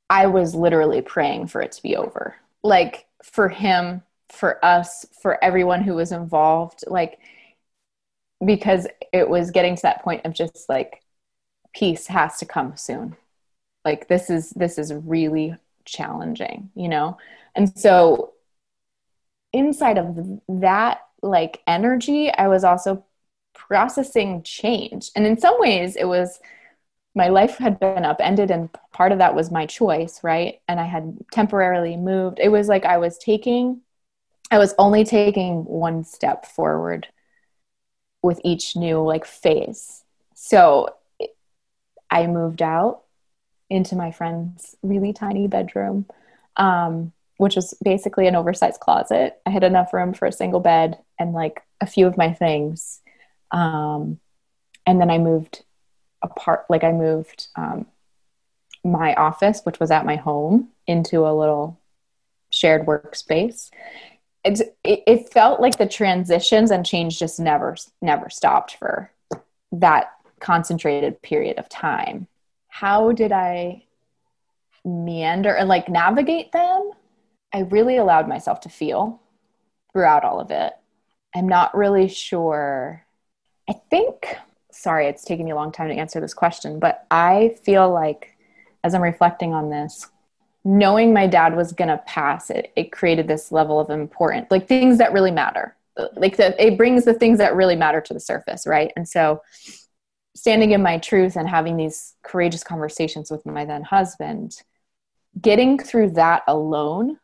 [0.09, 2.35] I was literally praying for it to be over.
[2.63, 6.83] Like for him, for us, for everyone who was involved.
[6.87, 7.19] Like
[8.45, 11.01] because it was getting to that point of just like
[11.73, 13.15] peace has to come soon
[13.85, 17.17] like this is this is really challenging you know?
[17.55, 18.33] And so
[19.51, 20.17] inside of
[20.47, 23.05] that like energy i was also
[23.53, 25.11] processing change.
[25.15, 26.39] And in some ways it was
[27.15, 30.61] my life had been upended and part of that was my choice right?
[30.67, 32.39] And i had temporarily moved.
[32.39, 33.81] It was like i was taking
[34.51, 37.07] i was only taking one step forward
[38.23, 40.03] with each new like phase.
[40.33, 40.95] So
[42.09, 43.02] I moved out
[43.73, 46.05] into my friend's really tiny bedroom,
[46.57, 49.39] um, which was basically an oversized closet.
[49.45, 53.01] I had enough room for a single bed and like a few of my things.
[53.51, 54.19] Um,
[54.85, 55.63] and then I moved
[56.21, 57.85] apart, like I moved um,
[58.83, 61.79] my office, which was at my home, into a little
[62.51, 63.71] shared workspace
[64.43, 69.11] it, it felt like the transitions and change just never never stopped for
[69.71, 72.27] that concentrated period of time
[72.73, 73.83] how did i
[74.83, 76.91] meander and like navigate them?
[77.53, 79.21] I really allowed myself to feel
[79.91, 80.73] throughout all of it.
[81.35, 83.05] I'm not really sure.
[83.69, 84.37] I think
[84.71, 88.35] sorry it's taking me a long time to answer this question but i feel like
[88.83, 90.07] as i'm reflecting on this
[90.65, 94.67] knowing my dad was going to pass it it created this level of important like
[94.67, 95.75] things that really matter.
[96.15, 98.91] Like the, it brings the things that really matter to the surface right?
[98.95, 99.41] And so
[100.35, 104.61] standing in my truth and having these courageous conversations with my then husband
[105.39, 107.17] getting through that alone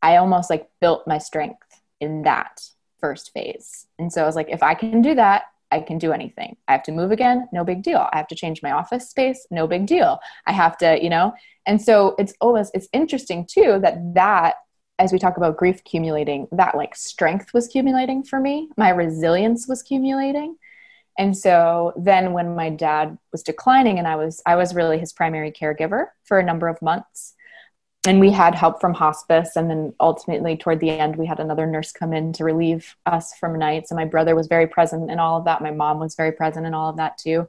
[0.00, 2.60] i almost like built my strength in that
[3.00, 6.12] first phase and so i was like if i can do that I can do
[6.12, 6.56] anything.
[6.68, 8.06] I have to move again, no big deal.
[8.12, 10.20] I have to change my office space, no big deal.
[10.46, 11.32] I have to, you know,
[11.66, 14.56] and so it's always it's interesting too that that
[14.98, 19.66] as we talk about grief accumulating, that like strength was accumulating for me, my resilience
[19.66, 20.56] was accumulating.
[21.18, 25.12] And so then when my dad was declining and I was I was really his
[25.12, 27.34] primary caregiver for a number of months.
[28.04, 29.54] And we had help from hospice.
[29.54, 33.34] And then ultimately toward the end we had another nurse come in to relieve us
[33.34, 33.90] from nights.
[33.90, 35.62] And my brother was very present in all of that.
[35.62, 37.48] My mom was very present in all of that too.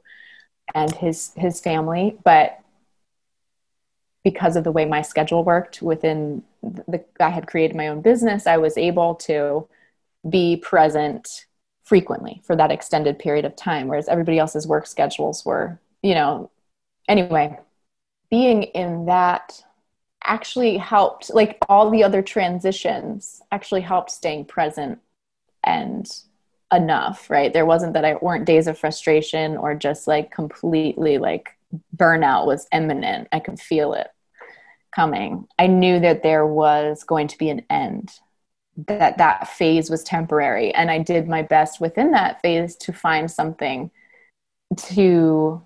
[0.74, 2.18] And his his family.
[2.22, 2.60] But
[4.24, 8.46] because of the way my schedule worked within the I had created my own business
[8.46, 9.68] I was able to
[10.28, 11.46] be present
[11.84, 16.50] frequently for that extended period of time whereas everybody else's work schedules were you know
[17.08, 17.58] anyway
[18.30, 19.62] being in that
[20.24, 24.98] actually helped like all the other transitions actually helped staying present
[25.62, 26.22] and
[26.72, 27.52] enough right?
[27.52, 31.50] There wasn't that i weren't days of frustration or just like completely like
[31.96, 33.28] burnout was imminent.
[33.32, 34.08] I could feel it
[34.94, 35.46] coming.
[35.58, 38.10] I knew that there was going to be an end
[38.76, 40.74] that that phase was temporary.
[40.74, 43.90] And i did my best within that phase to find something
[44.76, 45.62] to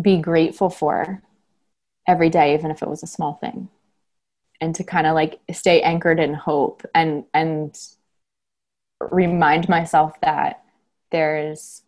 [0.00, 1.22] be grateful for
[2.06, 3.68] every day even if it was a small thing
[4.60, 7.78] and to kind of like stay anchored in hope and and
[9.00, 10.62] remind myself that
[11.10, 11.82] there's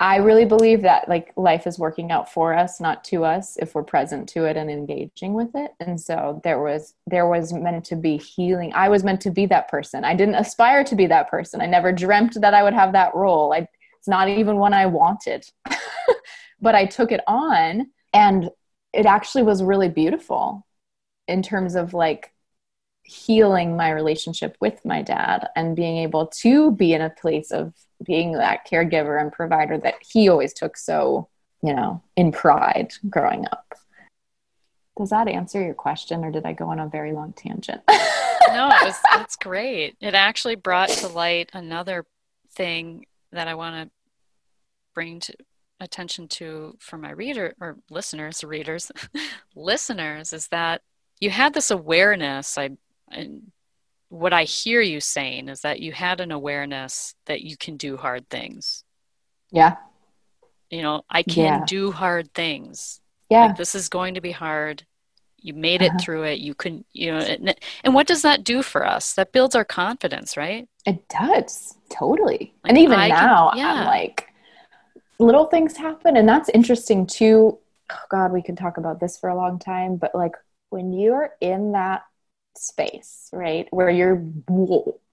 [0.00, 3.74] I really believe that like life is working out for us, not to us, if
[3.74, 5.70] we're present to it and engaging with it.
[5.78, 8.72] And so there was there was meant to be healing.
[8.74, 10.04] I was meant to be that person.
[10.04, 11.60] I didn't aspire to be that person.
[11.60, 13.52] I never dreamt that I would have that role.
[13.52, 15.46] I, it's not even one I wanted.
[16.60, 18.50] but I took it on and
[18.92, 20.66] it actually was really beautiful
[21.28, 22.33] in terms of like
[23.04, 27.74] healing my relationship with my dad and being able to be in a place of
[28.02, 31.28] being that caregiver and provider that he always took so,
[31.62, 33.74] you know, in pride growing up.
[34.96, 37.82] Does that answer your question or did I go on a very long tangent?
[38.48, 38.70] no,
[39.12, 39.96] that's great.
[40.00, 42.06] It actually brought to light another
[42.52, 43.90] thing that I want to
[44.94, 45.34] bring to
[45.80, 48.90] attention to for my reader or listeners, readers,
[49.56, 50.82] listeners is that
[51.20, 52.56] you had this awareness.
[52.56, 52.70] I
[53.14, 53.52] and
[54.08, 57.96] what I hear you saying is that you had an awareness that you can do
[57.96, 58.84] hard things.
[59.50, 59.76] Yeah.
[60.70, 61.64] You know, I can yeah.
[61.66, 63.00] do hard things.
[63.28, 63.46] Yeah.
[63.46, 64.84] Like, this is going to be hard.
[65.38, 65.98] You made it uh-huh.
[66.00, 66.38] through it.
[66.38, 69.12] You couldn't, you know, and, and, what does that do for us?
[69.14, 70.68] That builds our confidence, right?
[70.86, 71.76] It does.
[71.90, 72.54] Totally.
[72.62, 73.72] Like, and even I now, can, yeah.
[73.72, 74.28] I'm like,
[75.18, 77.58] little things happen and that's interesting too
[77.92, 80.32] oh god we could talk about this for a long time but like
[80.70, 82.02] when you're in that
[82.56, 83.68] space right?
[83.70, 84.24] Where you're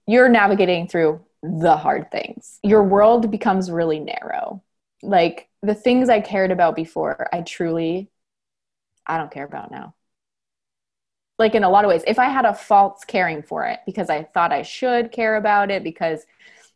[0.06, 2.58] you're navigating through the hard things.
[2.62, 4.62] Your world becomes really narrow.
[5.02, 8.08] Like the things i cared about before i truly
[9.06, 9.94] i don't care about now.
[11.38, 12.04] Like in a lot of ways.
[12.06, 15.70] If i had a false caring for it because i thought i should care about
[15.70, 16.24] it because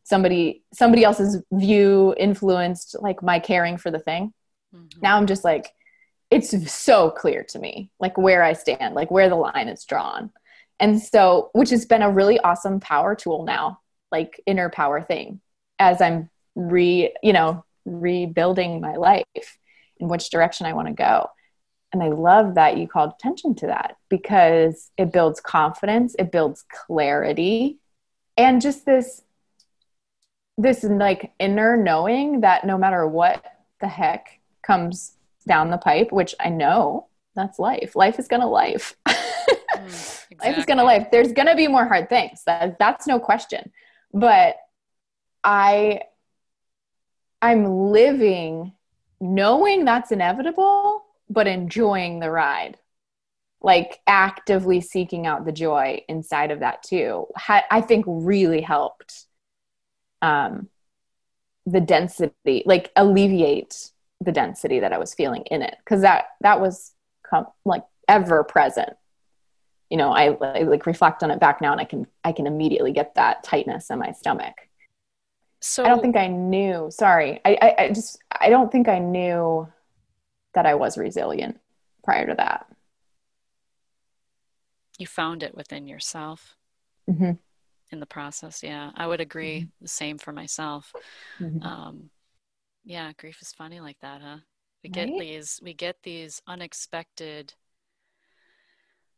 [0.03, 4.33] somebody somebody else's view influenced like my caring for the thing
[4.75, 5.01] mm-hmm.
[5.01, 5.73] now i'm just like
[6.31, 10.31] it's so clear to me like where i stand like where the line is drawn
[10.81, 13.79] and so which has been a really awesome power tool now
[14.13, 15.41] like inner power thing
[15.79, 19.59] as i'm re you know rebuilding my life
[19.99, 21.29] in which direction i want to go
[21.93, 26.65] and i love that you called attention to that because it builds confidence it builds
[26.69, 27.79] clarity
[28.37, 29.23] and just this
[30.59, 33.45] this like inner knowing that no matter what
[33.81, 37.95] the heck comes down the pipe, which I know that's life.
[37.95, 38.97] Life is gonna life.
[39.09, 40.51] mm, exactly.
[40.51, 41.11] Life is gonna life.
[41.11, 42.43] There's gonna be more hard things.
[42.47, 43.73] That that's no question.
[44.13, 44.57] But
[45.45, 46.03] I
[47.43, 48.73] I'm living
[49.21, 52.79] knowing that's inevitable, but enjoying the ride.
[53.61, 57.27] Like actively seeking out the joy inside of that too.
[57.49, 59.27] I think really helped
[60.23, 60.69] um,
[61.65, 66.61] the density, like alleviate the density that I was feeling in it, because that that
[66.61, 68.91] was com- like ever present.
[69.91, 72.47] You know, I, I like reflect on it back now, and I can I can
[72.47, 74.55] immediately get that tightness in my stomach.
[75.61, 76.89] So I don't think I knew.
[76.91, 79.69] Sorry, I, I, I just I don't think I knew
[80.55, 81.61] that I was resilient
[82.05, 82.67] prior to that.
[84.99, 86.57] You found it within yourself.
[87.09, 87.33] Mm-hmm
[87.93, 88.63] in the process.
[88.63, 89.61] Yeah, I would agree.
[89.61, 89.83] Mm-hmm.
[89.83, 90.93] The same for myself.
[91.41, 91.63] Mm-hmm.
[91.63, 92.11] Um,
[92.85, 94.39] yeah, grief is funny like that, huh?
[94.83, 95.07] We right?
[95.07, 97.55] get these, we get these unexpected,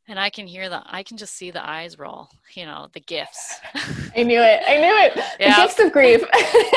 [0.08, 2.28] and I can hear the, I can just see the eyes roll.
[2.54, 3.60] You know, the gifts.
[4.16, 4.62] I knew it.
[4.66, 5.14] I knew it.
[5.14, 6.24] The gifts of grief.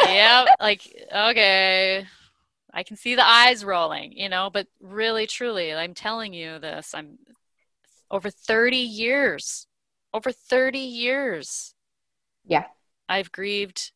[0.07, 0.81] yeah, like
[1.13, 2.05] okay.
[2.73, 6.93] I can see the eyes rolling, you know, but really, truly, I'm telling you this.
[6.93, 7.17] I'm
[8.09, 9.67] over 30 years,
[10.13, 11.73] over 30 years
[12.45, 12.65] yeah.
[13.07, 13.91] I've grieved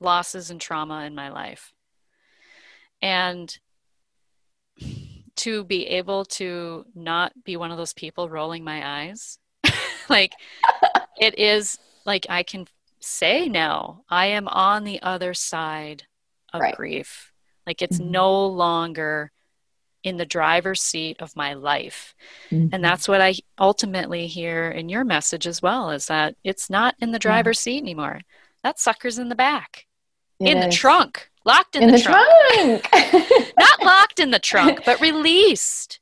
[0.00, 1.72] losses and trauma in my life.
[3.02, 3.56] And
[5.48, 9.38] to be able to not be one of those people rolling my eyes,
[10.08, 10.34] like
[11.20, 12.66] it is like I can
[13.00, 16.04] say now, I am on the other side
[16.52, 16.76] of right.
[16.76, 17.32] grief.
[17.66, 18.10] Like it's mm-hmm.
[18.10, 19.32] no longer
[20.04, 22.14] in the driver's seat of my life.
[22.50, 22.74] Mm-hmm.
[22.74, 26.94] And that's what I ultimately hear in your message as well is that it's not
[27.00, 27.72] in the driver's yeah.
[27.72, 28.20] seat anymore.
[28.62, 29.86] That sucker's in the back,
[30.40, 30.64] it in is.
[30.66, 32.28] the trunk, locked in, in the, the, trunk.
[32.52, 32.88] trunk.
[33.58, 36.00] not locked in the trunk, but released.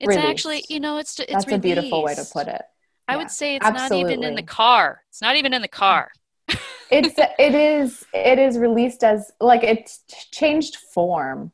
[0.00, 0.28] It's Released.
[0.30, 2.62] actually, you know, it's it's That's a beautiful way to put it.
[3.08, 5.02] I Yeah, would say it's not even in the car.
[5.08, 6.12] It's not even in the car.
[6.90, 11.52] It's it is it is released as like it's changed form,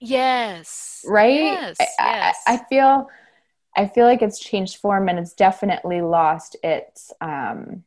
[0.00, 1.04] Yes.
[1.06, 1.32] right?
[1.32, 1.78] Yes.
[1.80, 2.44] I, I- yes.
[2.46, 3.08] I, feel
[3.76, 7.84] I feel like it's changed form and it's definitely lost its um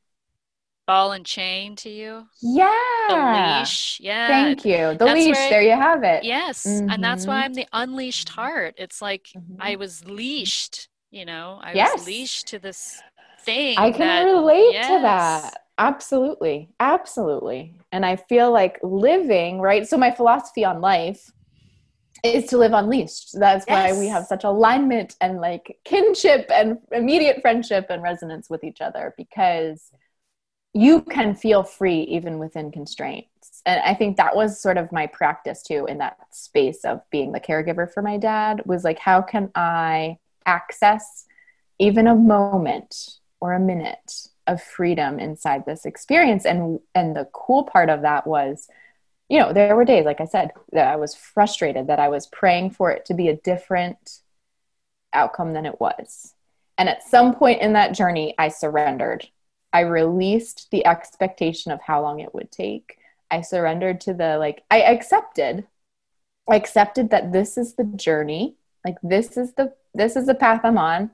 [0.88, 2.28] Ball and chain to you.
[2.42, 2.72] yeah.
[3.10, 4.00] The leash.
[4.02, 4.28] Yeah.
[4.28, 4.78] Thank you.
[4.98, 5.36] The That's leash.
[5.36, 5.50] right.
[5.50, 6.24] There you have it.
[6.24, 6.66] Yes.
[6.66, 7.46] And that's why Mhm.
[7.46, 8.76] I'm the unleashed heart.
[8.78, 9.58] It's like Mhm.
[9.60, 11.96] I was leashed, you know, I Yes.
[11.96, 13.02] was leashed to this
[13.42, 13.78] thing.
[13.78, 15.62] I can that, relate to that.
[15.78, 16.70] Absolutely.
[16.80, 17.74] Absolutely.
[17.92, 19.88] And I feel like living, right?
[19.88, 21.32] So my philosophy on life
[22.24, 23.38] is to live unleashed.
[23.40, 28.64] That's why we have such alignment and like kinship and immediate friendship and resonance with
[28.64, 29.92] each other because
[30.76, 33.62] you can feel free even within constraints.
[33.66, 37.32] And I think that was sort of my practice too in that space of being
[37.32, 41.26] the caregiver for my dad was like how can I access
[41.80, 46.46] even a moment or a minute of freedom inside this experience?
[46.46, 48.68] And and the cool part of that was
[49.30, 52.28] you know there were days like i said that i was frustrated that i was
[52.28, 54.20] praying for it to be a different
[55.14, 56.34] outcome than it was.
[56.78, 59.30] And at some point in that journey i surrendered
[59.76, 62.98] i released the expectation of how long it would take.
[63.30, 65.66] I surrendered to the like i accepted
[66.50, 68.56] i accepted that this is the journey
[68.86, 71.12] like this is the this is the path i'm on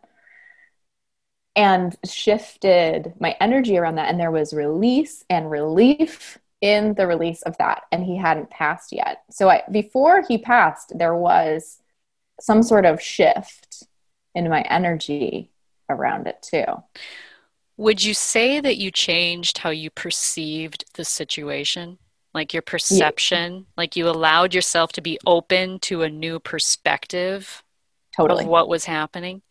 [1.55, 7.41] and shifted my energy around that and there was release and relief in the release
[7.41, 9.23] of that and he hadn't passed yet.
[9.31, 11.79] So I, before he passed there was
[12.39, 13.83] some sort of shift
[14.35, 15.49] in my energy
[15.89, 16.65] around it too
[17.81, 21.97] Would you say that you changed how you perceived the situation?
[22.31, 23.65] Like your perception?
[23.75, 27.63] Like you allowed yourself to be open to a new perspective
[28.15, 29.41] totally of what was happening?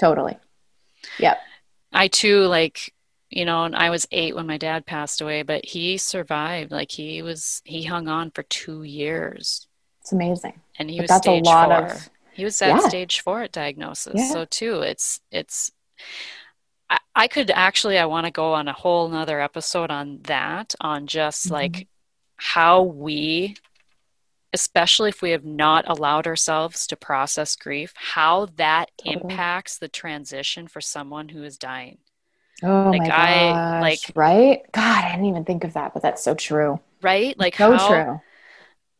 [0.00, 0.38] totally
[1.18, 1.38] yep
[1.92, 2.94] I too, like,
[3.28, 6.70] you know, and I was eight when my dad passed away, but he survived.
[6.70, 9.66] Like he was, he hung on for two years
[10.00, 11.86] it's amazing and he But was that's a stage lot four.
[11.86, 12.88] of He was at Yeah.
[12.88, 14.14] stage four at diagnosis.
[14.16, 14.32] Yeah.
[14.32, 15.70] So too, it's it's.
[16.90, 17.98] I, I could actually.
[17.98, 20.74] I want to go on a whole nother episode on that.
[20.80, 21.50] On just Mhm.
[21.52, 21.88] like
[22.36, 23.56] how we,
[24.52, 29.22] especially if we have not allowed ourselves to process grief, how that Totally.
[29.32, 31.98] impacts the transition for someone who is dying.
[32.64, 36.02] oh Like, my I- gosh like- right god i didn't even think of that but
[36.02, 37.38] that's so true Right?
[37.38, 38.20] Like so how true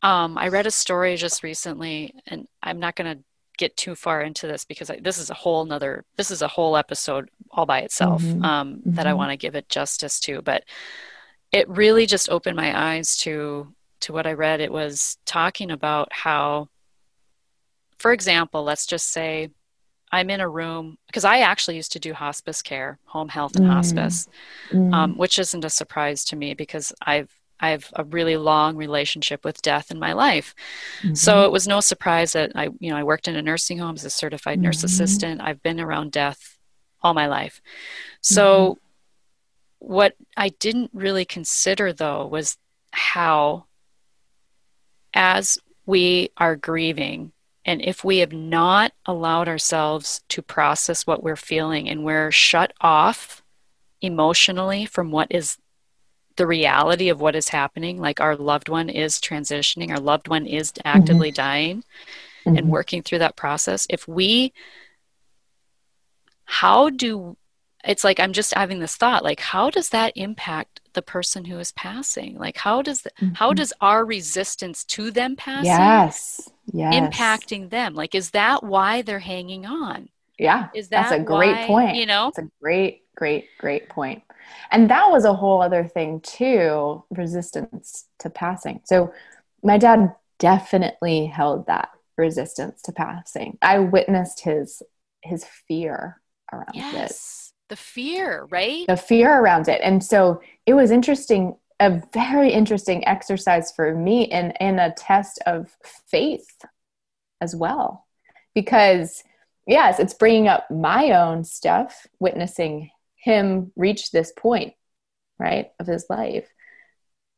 [0.00, 3.24] Um, I read a story just recently, and I'm not going to
[3.58, 6.48] get too far into this because I, this is a whole nother, this is a
[6.48, 8.44] whole episode all by itself Mhm.
[8.44, 9.16] um, that I Mhm.
[9.16, 10.40] want to give it justice to.
[10.40, 10.64] But
[11.52, 14.60] it really just opened my eyes to to what I read.
[14.60, 16.68] It was talking about how,
[17.98, 19.50] for example, let's just say
[20.12, 23.64] I'm in a room because I actually used to do hospice care, home health and
[23.66, 23.70] Mm.
[23.74, 24.28] hospice
[24.72, 24.94] Mm.
[24.94, 27.30] um, which isn't a surprise to me because I've
[27.60, 30.54] I have a really long relationship with death in my life.
[31.14, 31.44] So Mhm.
[31.46, 34.04] it was no surprise that I, you know, I worked in a nursing home as
[34.04, 34.84] a certified nurse Mhm.
[34.84, 35.40] assistant.
[35.40, 36.58] I've been around death
[37.02, 37.60] all my life.
[38.20, 38.78] So
[39.78, 42.56] what I didn't really consider though was
[42.92, 43.66] how
[45.14, 47.32] as we are grieving
[47.64, 52.72] and if we have not allowed ourselves to process what we're feeling and we're shut
[52.80, 53.42] off
[54.00, 55.58] emotionally from what is
[56.38, 60.46] the reality of what is happening, like our loved one is transitioning, our loved one
[60.46, 61.84] is actively dying,
[62.54, 62.70] and Mhm.
[62.70, 63.86] working through that process.
[63.90, 64.52] If we,
[66.44, 67.36] how do,
[67.84, 71.58] it's like I'm just having this thought, like, how does that impact the person who
[71.58, 72.38] is passing?
[72.38, 73.56] Like, how does, the, how Mhm.
[73.56, 77.94] does our resistance to them passing yes yes impacting them?
[77.94, 80.10] Like, is that why they're hanging on?
[80.38, 83.88] yeah Is that that's a great why, point You know, it's a great, great, great
[83.88, 84.22] point.
[84.70, 88.80] And that was a whole other thing too, resistance to passing.
[88.84, 89.12] So
[89.62, 93.58] my dad definitely held that resistance to passing.
[93.62, 94.82] I witnessed his
[95.22, 96.20] his fear
[96.52, 96.76] around it.
[96.76, 98.86] yes, the fear, right?
[98.86, 99.80] The fear around it.
[99.82, 105.40] And so it was interesting, a very interesting exercise for me and, and a test
[105.46, 106.64] of faith
[107.40, 108.06] as well.
[108.54, 109.22] Because
[109.66, 112.90] yes, it's bringing up my own stuff, witnessing
[113.28, 114.72] him reach this point,
[115.38, 116.48] right, of his life,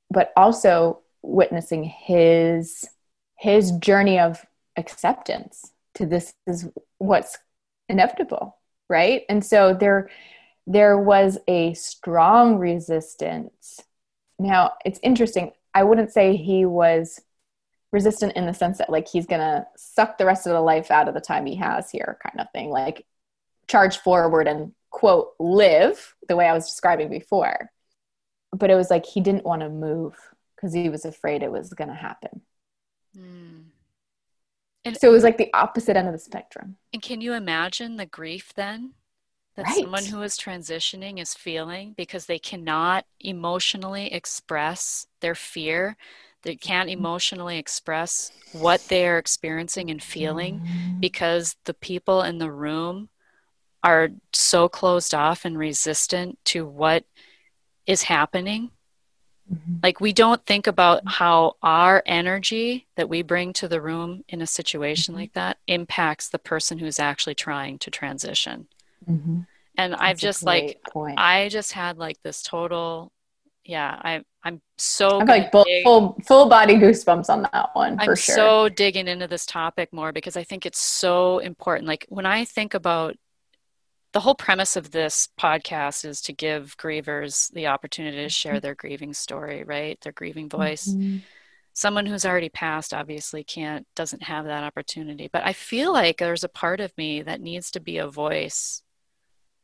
[0.09, 2.88] but also witnessing his
[3.36, 4.45] his journey of
[4.76, 6.68] acceptance to this is
[6.99, 7.38] what's
[7.88, 8.57] inevitable,
[8.88, 9.22] right?
[9.28, 10.09] And so there
[10.66, 13.80] there was a strong resistance.
[14.38, 15.51] Now, it's interesting.
[15.74, 17.20] I wouldn't say he was
[17.91, 21.09] resistant in the sense that like he's gonna suck the rest of the life out
[21.09, 23.05] of the time he has here kind of thing like
[23.66, 27.71] charge forward and quote live the way i was describing before
[28.53, 30.15] but it was like he didn't want to move
[30.55, 32.43] because he was afraid it was gonna happen
[33.17, 33.63] mm.
[34.85, 37.97] and, so it was like the opposite end of the spectrum and can you imagine
[37.97, 38.93] the grief then
[39.57, 39.77] that right.
[39.77, 45.97] someone who is transitioning is feeling because they cannot emotionally express their fear
[46.43, 46.99] they can't mm-hmm.
[46.99, 51.01] emotionally express what they're experiencing and feeling mm-hmm.
[51.01, 53.09] because the people in the room
[53.83, 57.05] are so closed off and resistant to what
[57.87, 58.70] is happening.
[59.53, 59.76] Mm-hmm.
[59.83, 64.43] Like, we don't think about how our energy that we bring to the room in
[64.43, 65.22] a situation mm-hmm.
[65.22, 68.68] like that impacts the person who's actually trying to transition.
[69.09, 69.41] Mm-hmm.
[69.76, 71.18] And That's I've just like, point.
[71.18, 73.12] I just had like this total
[73.64, 78.16] yeah, I I'm so I'm like full, full full body goosebumps on that one I'm
[78.16, 78.16] sure.
[78.16, 81.87] so digging into this topic more because I think it's so important.
[81.87, 83.16] Like when I think about
[84.13, 88.61] the whole premise of this podcast is to give grievers the opportunity to share mm-hmm.
[88.61, 90.01] their grieving story, right?
[90.01, 90.89] Their grieving voice.
[90.89, 91.19] Mm-hmm.
[91.73, 96.45] Someone who's already passed obviously can't doesn't have that opportunity, but I feel like there's
[96.45, 98.83] a part of me that needs to be a voice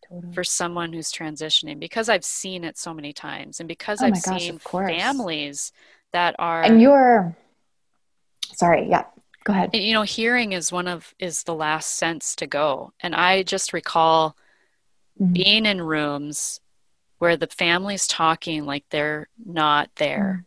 [0.08, 0.32] totally.
[0.32, 4.22] for someone who's transitioning because I've seen it so many times and because oh I've
[4.22, 5.72] gosh, seen families
[6.12, 7.36] that are and you're
[8.54, 9.04] sorry, yeah.
[9.46, 9.70] Go ahead.
[9.74, 12.92] You know, hearing is one of is the last sense to go.
[12.98, 14.36] And I just recall
[15.20, 15.32] mm-hmm.
[15.32, 16.60] being in rooms
[17.18, 20.44] where the family's talking like they're not there.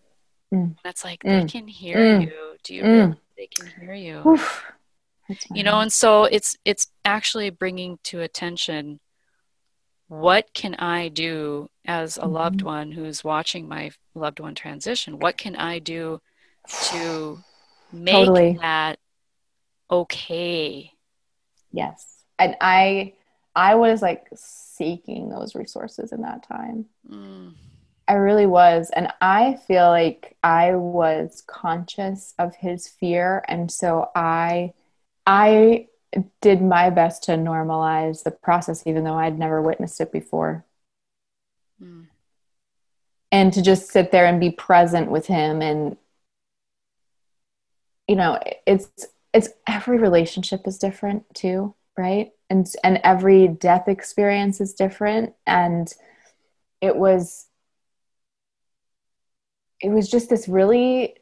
[0.54, 0.76] Mm.
[0.84, 1.42] That's like mm.
[1.42, 2.24] they can hear mm.
[2.24, 2.58] you.
[2.62, 2.88] Do you mm.
[2.88, 4.38] really they can hear you?
[5.54, 9.00] You know, and so it's it's actually bringing to attention
[10.10, 12.68] what can I do as a loved mm-hmm.
[12.68, 15.20] one who's watching my loved one transition?
[15.20, 16.20] What can I do
[16.68, 17.44] to
[17.92, 18.58] make totally.
[18.62, 19.00] that
[19.90, 20.94] okay?
[21.72, 22.24] Yes.
[22.38, 23.14] And I
[23.56, 26.86] I was like seeking those resources in that time.
[27.10, 27.54] Mm.
[28.08, 28.90] I really was.
[28.90, 33.44] And I feel like I was conscious of his fear.
[33.48, 34.74] And so I
[35.28, 35.88] I
[36.42, 40.66] did my best to normalize the process, even though I'd never witnessed it before.
[41.82, 42.08] Mm.
[43.32, 45.62] And to just sit there and be present with him.
[45.62, 45.98] And,
[48.10, 52.32] you know, it's, it's every relationship is different too, right?
[52.50, 55.34] And, and every death experience is different.
[55.46, 55.94] And
[56.82, 57.46] it was,
[59.80, 61.16] it was just this really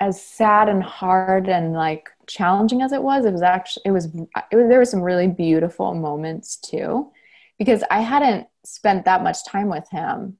[0.00, 4.06] as sad and hard and like challenging as it was it was actually it was,
[4.06, 7.10] it was there were some really beautiful moments too
[7.58, 10.36] because i hadn't spent that much time with him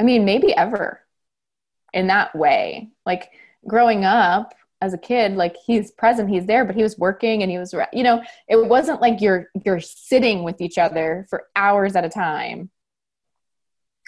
[0.00, 1.00] i mean maybe ever
[1.92, 3.30] in that way like
[3.66, 7.50] growing up as a kid like he's present he's there but he was working and
[7.50, 11.96] he was you know it wasn't like you're you're sitting with each other for hours
[11.96, 12.70] at a time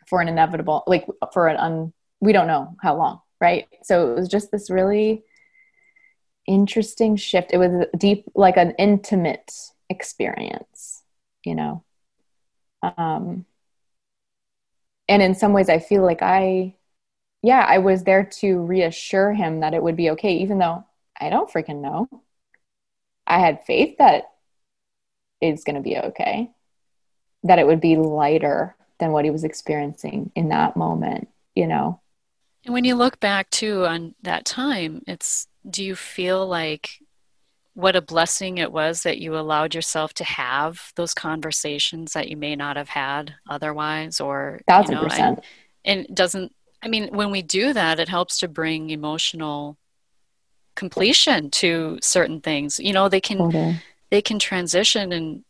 [0.09, 3.67] for an inevitable like for an un we don't know how long right?
[3.83, 5.25] So it was just this really
[6.47, 7.53] interesting shift.
[7.53, 9.51] It was deep like an intimate
[9.89, 11.03] experience
[11.45, 11.83] you know?
[12.83, 13.47] Um
[15.09, 16.75] and in some ways i feel like i
[17.43, 20.85] yeah i was there to reassure him that it would be okay even though
[21.21, 22.09] i don't freaking know
[23.27, 24.31] i had faith that
[25.41, 26.51] it's going to be okay
[27.43, 32.01] that it would be lighter than what he was experiencing in that moment you know
[32.65, 37.01] and when you look back too on that time, it's do you feel like
[37.75, 42.37] what a blessing it was that you allowed yourself to have those conversations that you
[42.37, 45.45] may not have had otherwise or thousand you know, percent.
[45.85, 49.77] and doesn't I mean when we do that it helps to bring emotional
[50.75, 52.81] completion to certain things.
[52.81, 53.77] You know, they can okay.
[54.11, 55.45] they can transition and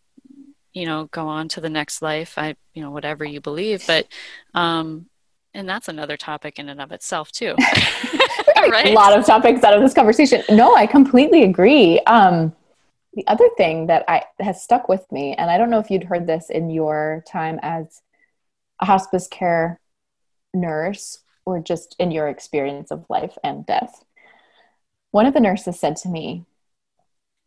[0.72, 2.34] you know go on to the next life.
[2.36, 4.06] I you know whatever you believe, but
[4.54, 5.06] um
[5.54, 7.54] and that's another topic in and of itself too
[8.56, 8.86] right?
[8.86, 12.54] a lot of topics out of this conversation no i completely agree um,
[13.14, 16.04] the other thing that i has stuck with me and i don't know if you'd
[16.04, 18.02] heard this in your time as
[18.80, 19.79] a hospice care
[20.55, 24.05] nurse or just in your experience of life and death
[25.11, 26.44] one of the nurses said to me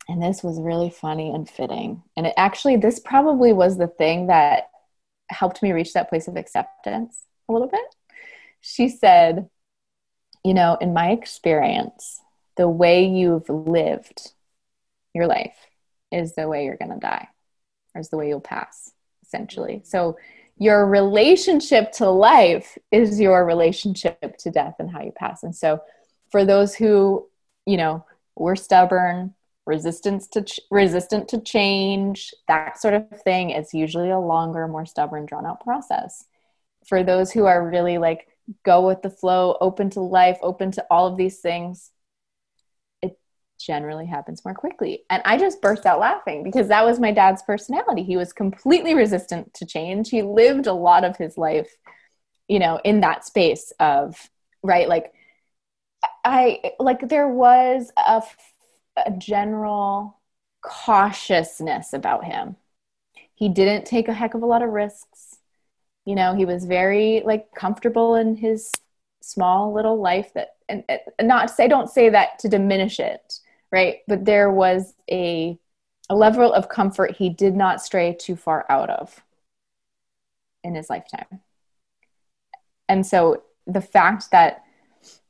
[0.08, 4.26] and this was really funny and fitting and it actually this probably was the thing
[4.26, 4.68] that
[5.30, 7.94] helped me reach that place of acceptance a little bit.
[8.60, 9.48] She said,
[10.44, 12.20] You know, in my experience,
[12.56, 14.32] the way you've lived
[15.14, 15.56] your life
[16.10, 17.28] is the way you're going to die,
[17.94, 18.92] or is the way you'll pass,
[19.22, 19.82] essentially.
[19.84, 20.16] So,
[20.58, 25.42] your relationship to life is your relationship to death and how you pass.
[25.42, 25.80] And so,
[26.30, 27.28] for those who
[27.66, 28.04] you know,
[28.36, 29.34] we're stubborn,
[29.66, 33.50] resistance to ch- resistant to change, that sort of thing.
[33.50, 36.24] It's usually a longer, more stubborn, drawn out process.
[36.86, 38.28] For those who are really like
[38.62, 41.90] go with the flow, open to life, open to all of these things,
[43.58, 45.04] generally happens more quickly.
[45.10, 48.02] And I just burst out laughing because that was my dad's personality.
[48.02, 50.10] He was completely resistant to change.
[50.10, 51.76] He lived a lot of his life,
[52.48, 54.30] you know, in that space of,
[54.62, 55.12] right, like
[56.24, 58.22] I like there was a,
[59.04, 60.20] a general
[60.62, 62.56] cautiousness about him.
[63.34, 65.38] He didn't take a heck of a lot of risks.
[66.04, 68.70] You know, he was very like comfortable in his
[69.22, 73.40] small little life that and, and not say don't say that to diminish it,
[73.74, 73.98] right?
[74.06, 75.58] But there was a
[76.08, 79.22] a level of comfort he did not stray too far out of
[80.62, 81.40] in his lifetime.
[82.88, 84.62] And so the fact that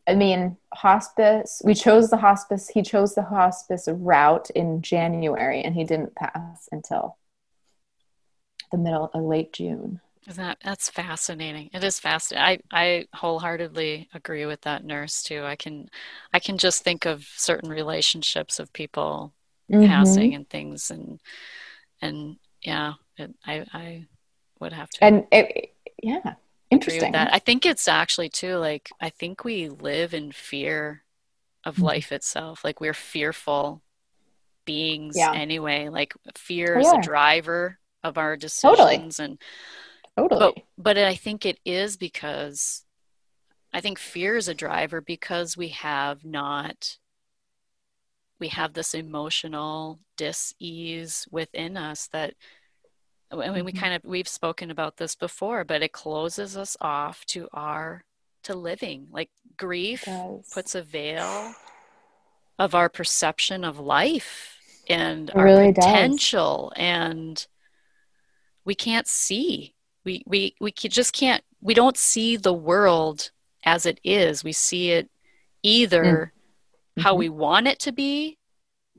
[0.07, 5.74] I mean, hospice, we chose the hospice, he chose the hospice route in January and
[5.74, 7.16] he didn't pass until
[8.70, 10.03] the middle of late June.
[10.27, 11.70] That that's fascinating.
[11.75, 12.62] It is fascinating.
[12.72, 15.45] I, I wholeheartedly agree with that nurse too.
[15.45, 15.91] I can
[16.33, 19.35] I can just think of certain relationships of people
[19.70, 19.87] mm-hmm.
[19.87, 21.20] passing and things and
[22.01, 24.07] and yeah, it, I I
[24.61, 26.35] would have to And it, yeah,
[26.70, 27.12] Interesting.
[27.12, 27.33] That.
[27.33, 31.03] I think it's actually too like I think we live in fear
[31.64, 31.85] of mm-hmm.
[31.85, 32.64] life itself.
[32.64, 33.83] Like we're fearful
[34.64, 35.33] beings yeah.
[35.35, 35.89] anyway.
[35.89, 39.25] Like fear oh, is a driver of our decisions totally.
[39.25, 39.39] and
[40.19, 40.53] totally.
[40.77, 42.85] But but I think it is because
[43.73, 46.99] I think fear is a driver because we have not
[48.41, 52.35] we have this emotional dis-ease within us that
[53.31, 53.81] I mean, we mm-hmm.
[53.81, 58.05] kind of we've spoken about this before, but it closes us off to our
[58.45, 59.09] to living.
[59.11, 60.07] Like grief
[60.53, 61.55] puts a veil
[62.59, 64.59] of our perception of life
[64.89, 66.85] and it our really potential, does.
[66.85, 67.47] and
[68.65, 69.74] we can't see.
[70.05, 71.42] We we we just can't.
[71.61, 73.30] We don't see the world
[73.64, 74.44] as it is.
[74.44, 75.11] We see it
[75.62, 76.32] either
[76.96, 77.02] mm-hmm.
[77.02, 78.38] how we want it to be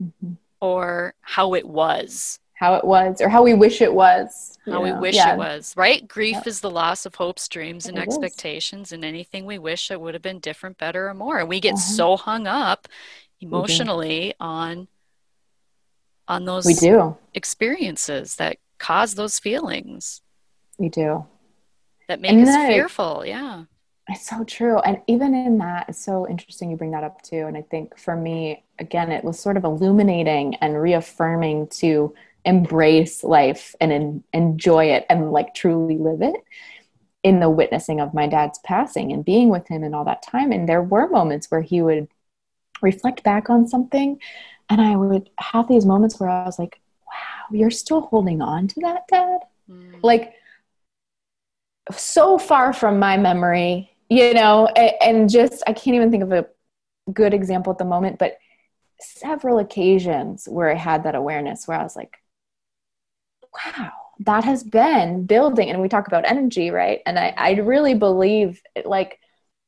[0.02, 0.34] mm-hmm.
[0.60, 4.58] or how it was how it was or how we wish it was.
[4.64, 5.34] How we wish yeah.
[5.34, 6.06] it was, right?
[6.08, 6.46] Grief yep.
[6.46, 8.92] is the loss of hopes, dreams, and it expectations, is.
[8.92, 11.38] and anything we wish it would have been different, better, or more.
[11.38, 11.82] And we get uh-huh.
[11.82, 12.88] so hung up
[13.40, 14.88] emotionally on
[16.26, 20.22] on those we do experiences that cause those feelings.
[20.78, 21.26] We do.
[22.08, 23.24] That make and us fearful.
[23.24, 23.64] Yeah.
[24.08, 24.78] It's so true.
[24.78, 27.46] And even in that, it's so interesting you bring that up too.
[27.46, 32.14] And I think for me, again, it was sort of illuminating and reaffirming to
[32.46, 36.36] embrace life and en- enjoy it and like truly live it
[37.24, 40.52] in the witnessing of my dad's passing and being with him and all that time
[40.52, 42.06] and there were moments where he would
[42.82, 44.16] reflect back on something
[44.70, 48.68] and i would have these moments where i was like wow you're still holding on
[48.68, 49.98] to that dad mm.
[50.04, 50.34] like
[51.92, 56.46] so far from my memory you know and just i can't even think of a
[57.12, 58.38] good example at the moment but
[59.00, 62.18] several occasions where i had that awareness where i was like
[63.56, 65.70] wow, that has been building.
[65.70, 67.00] And we talk about energy, right?
[67.06, 69.18] And I, I really believe it, like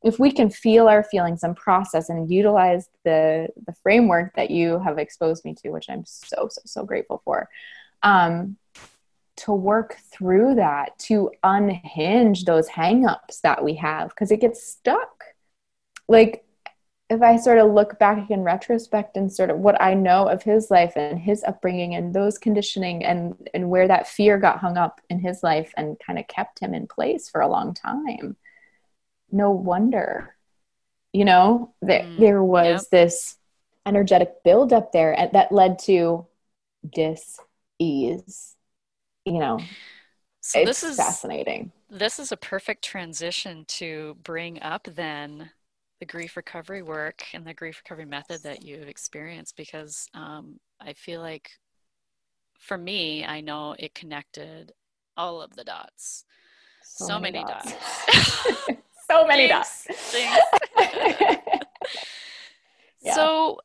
[0.02, 4.78] if we can feel our feelings and process and utilize the the framework that you
[4.78, 7.48] have exposed me to, which I'm so so so grateful for,
[8.02, 8.56] um,
[9.38, 15.24] to work through that, to unhinge those hangups that we have, because it gets stuck.
[16.08, 16.44] Like
[17.10, 20.42] if I sort of look back in retrospect and sort of what I know of
[20.42, 24.76] his life and his upbringing and those conditioning and and where that fear got hung
[24.76, 28.36] up in his life and kind of kept him in place for a long time,
[29.30, 30.34] no wonder,
[31.12, 32.90] you know, that mm, there was yep.
[32.90, 33.36] this
[33.86, 36.26] energetic buildup there that led to
[36.86, 37.40] dis
[37.78, 38.54] ease.
[39.32, 39.60] You know,
[40.40, 41.72] so this is fascinating.
[41.90, 45.50] This is a perfect transition to bring up then
[46.00, 50.92] the grief recovery work and the grief recovery method that you've experienced because um, I
[50.92, 51.50] feel like
[52.58, 54.72] for me, I know it connected
[55.16, 56.24] all of the dots.
[56.82, 57.72] So, so many, many, dots.
[57.72, 58.70] dots.
[59.10, 59.86] so many dots.
[63.00, 63.14] yeah.
[63.14, 63.58] So,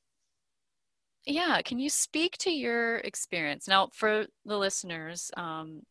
[1.25, 3.67] yeah, can you speak to your experience?
[3.67, 5.83] Now, for the listeners, um,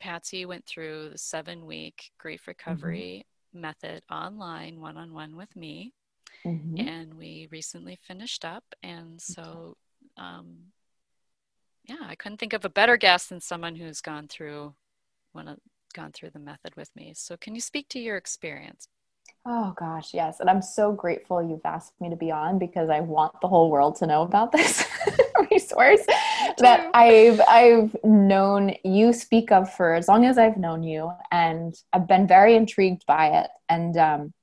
[0.00, 2.50] Patsy went through the seven week grief mm-hmm.
[2.50, 5.92] recovery method online one on one with me.
[6.44, 6.86] Mm-hmm.
[6.86, 8.64] And we recently finished up.
[8.82, 9.76] And so,
[10.16, 10.58] um,
[11.84, 14.74] yeah, I couldn't think of a better guest than someone who's gone through
[15.32, 15.58] one of,
[15.94, 17.12] gone through the method with me.
[17.16, 18.88] So, can you speak to your experience?
[19.50, 20.40] Oh gosh, yes.
[20.40, 23.70] And I'm so grateful you've asked me to be on because I want the whole
[23.70, 24.84] world to know about this
[25.50, 26.04] resource
[26.58, 31.74] that I've I've known you speak of for as long as I've known you and
[31.92, 34.34] I've been very intrigued by it and um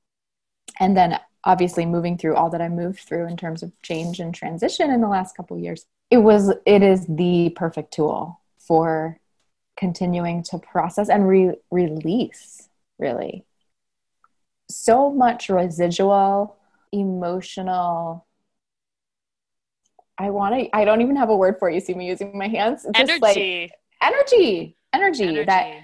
[0.80, 4.34] and then obviously moving through all that I moved through in terms of change and
[4.34, 5.86] transition in the last couple years.
[6.10, 9.20] It was it is the perfect tool for
[9.78, 13.46] continuing to process and re- release really
[14.70, 16.58] so much residual
[16.92, 18.26] emotional
[20.18, 21.76] i want to i don't even have a word for it.
[21.76, 22.86] You see me using my hands?
[22.86, 23.20] It's energy.
[23.22, 25.46] like energy energy, energy.
[25.46, 25.82] that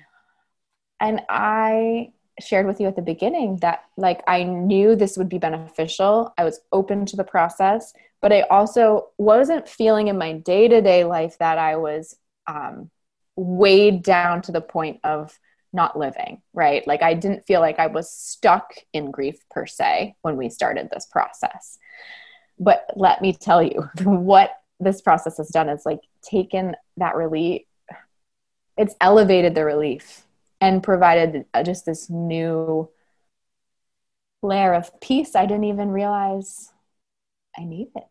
[0.99, 5.37] and i shared with you at the beginning that like i knew this would be
[5.37, 6.33] beneficial.
[6.37, 11.37] I was open to the process but i also wasn't feeling in my day-to-day life
[11.39, 12.15] that i was
[12.47, 12.89] um,
[13.35, 15.37] weighed down to the point of
[15.73, 16.85] not living, right?
[16.85, 20.89] Like I didn't feel like I was stuck in grief per se when we started
[20.89, 21.77] this process.
[22.59, 27.61] But let me tell you, what this process has done is like taken that relief,
[28.77, 30.25] it's elevated the relief
[30.59, 32.89] and provided uh, just this new
[34.43, 36.71] layer of peace I didn't even realize
[37.57, 38.03] I needed.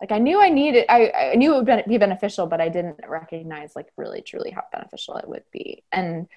[0.00, 3.00] Like I knew I needed, I, I knew it would be beneficial, but I didn't
[3.08, 5.84] recognize like really truly how beneficial it would be.
[5.90, 6.28] And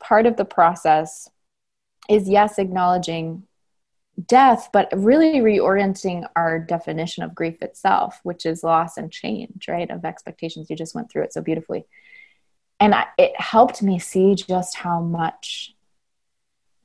[0.00, 1.28] part of the process
[2.08, 3.44] is yes acknowledging
[4.26, 9.90] death but really reorienting our definition of grief itself which is loss and change right
[9.90, 10.68] of expectations.
[10.68, 11.84] You just went through it so beautifully.
[12.78, 15.74] And I, it helped me see just how much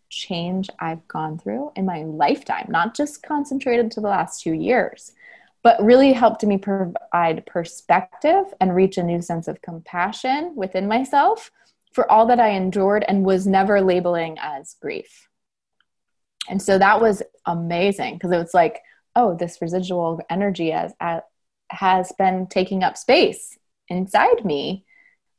[0.09, 5.11] change i've gone through in my lifetime not just concentrated to the last two years
[5.61, 11.51] but really helped me provide perspective and reach a new sense of compassion within myself
[11.95, 15.29] for all that I endured and was never labeling as grief.
[16.49, 18.81] And so that was amazing because it was like,
[19.15, 24.83] oh, this residual energy has, been taking up space inside me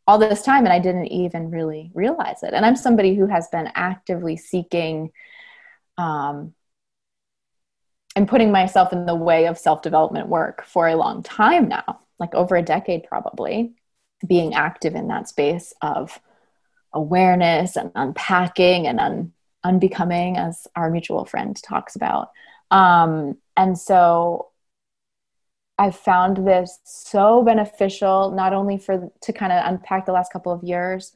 [0.06, 2.54] all this time and I didn't even really realize it.
[2.54, 5.12] And I'm somebody who has been actively seeking
[5.98, 6.54] um,
[8.16, 12.00] and putting myself in the way of self development work for a long time now,
[12.18, 13.74] like over a decade probably,
[14.26, 16.18] being active in that space of
[16.96, 19.32] awareness and unpacking and un-
[19.62, 22.30] unbecoming, as our mutual friend talks about.
[22.70, 24.48] Um, and so
[25.78, 30.52] I found this so beneficial, not only for to kind of unpack the last couple
[30.52, 31.12] of years,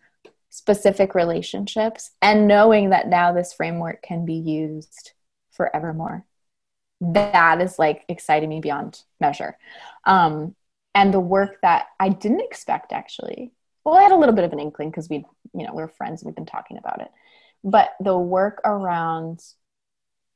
[0.51, 5.13] specific relationships, and knowing that now this framework can be used
[5.53, 6.27] forevermore.
[7.01, 9.57] That is like exciting me beyond measure.
[10.05, 10.55] Um,
[10.95, 13.53] and the work that I didn't expect actually
[13.85, 15.25] well i had a little bit of an inkling because we
[15.55, 17.11] you know we're friends and we've been talking about it.
[17.63, 19.43] But the work around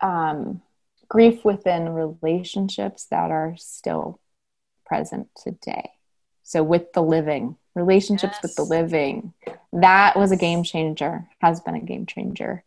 [0.00, 0.60] um,
[1.08, 4.20] grief within relationships that are still
[4.84, 5.92] present today.
[6.42, 8.42] So with the living relationships yes.
[8.42, 9.32] with the living
[9.72, 12.62] that was a game changer has been a game changer.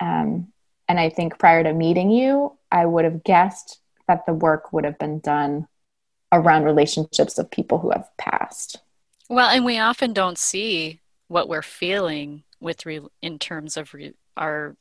[0.00, 0.52] Um,
[0.88, 4.84] and i think prior to meeting you i would have guessed that the work would
[4.84, 5.66] have been done
[6.32, 8.78] around relationships of people who have passed
[9.28, 14.14] well, and we often don't see what we're feeling with re- in terms of re-
[14.36, 14.76] our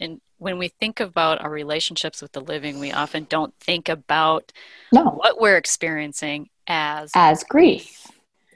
[0.00, 4.52] and when we think about our relationships with the living, we often don't think about
[4.92, 5.04] no.
[5.04, 8.06] what we're experiencing as as grief.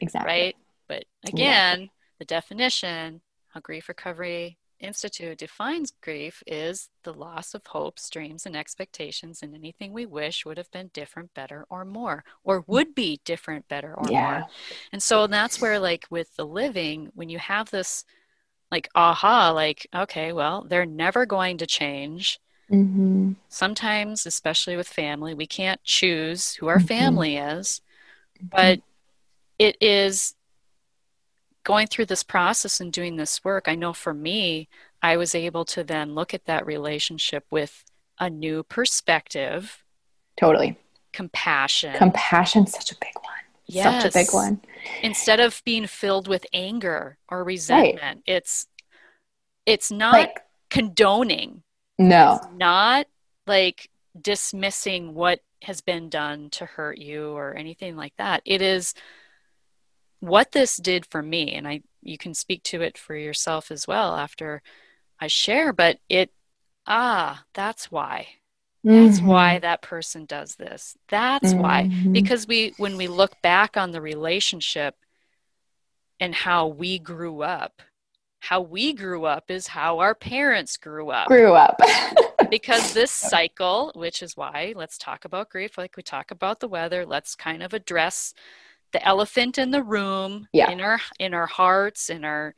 [0.00, 0.32] Exactly.
[0.32, 0.56] Right?
[0.88, 8.10] But again, the definition, how grief recovery Institute defines grief is the loss of hopes,
[8.10, 12.64] dreams, and expectations, and anything we wish would have been different, better, or more, or
[12.66, 14.30] would be different, better, or yeah.
[14.30, 14.48] more.
[14.92, 18.04] And so that's where, like, with the living, when you have this,
[18.70, 22.40] like, aha, like, okay, well, they're never going to change.
[22.70, 23.32] Mm-hmm.
[23.48, 26.86] Sometimes, especially with family, we can't choose who our mm-hmm.
[26.86, 27.80] family is,
[28.36, 28.48] mm-hmm.
[28.50, 28.80] but
[29.58, 30.34] it is
[31.64, 34.68] going through this process and doing this work, I know for me,
[35.02, 37.84] I was able to then look at that relationship with
[38.18, 39.84] a new perspective.
[40.38, 40.76] Totally.
[41.12, 41.94] Compassion.
[41.96, 43.32] Compassion, such a big one.
[43.66, 44.02] Yes.
[44.02, 44.60] Such a big one.
[45.02, 48.22] Instead of being filled with anger or resentment, right.
[48.26, 48.66] it's
[49.66, 50.40] it's not like,
[50.70, 51.62] condoning.
[51.98, 52.40] No.
[52.42, 53.06] It's not
[53.46, 53.88] like
[54.20, 58.42] dismissing what has been done to hurt you or anything like that.
[58.44, 58.94] It is
[60.22, 63.88] what this did for me and i you can speak to it for yourself as
[63.88, 64.62] well after
[65.20, 66.30] i share but it
[66.86, 68.26] ah that's why
[68.84, 69.26] that's mm-hmm.
[69.26, 71.62] why that person does this that's mm-hmm.
[71.62, 74.94] why because we when we look back on the relationship
[76.20, 77.82] and how we grew up
[78.42, 81.28] how we grew up is how our parents grew up.
[81.28, 81.78] Grew up.
[82.50, 86.66] because this cycle, which is why let's talk about grief, like we talk about the
[86.66, 88.34] weather, let's kind of address
[88.92, 90.70] the elephant in the room, yeah.
[90.70, 92.54] in our in our hearts, in our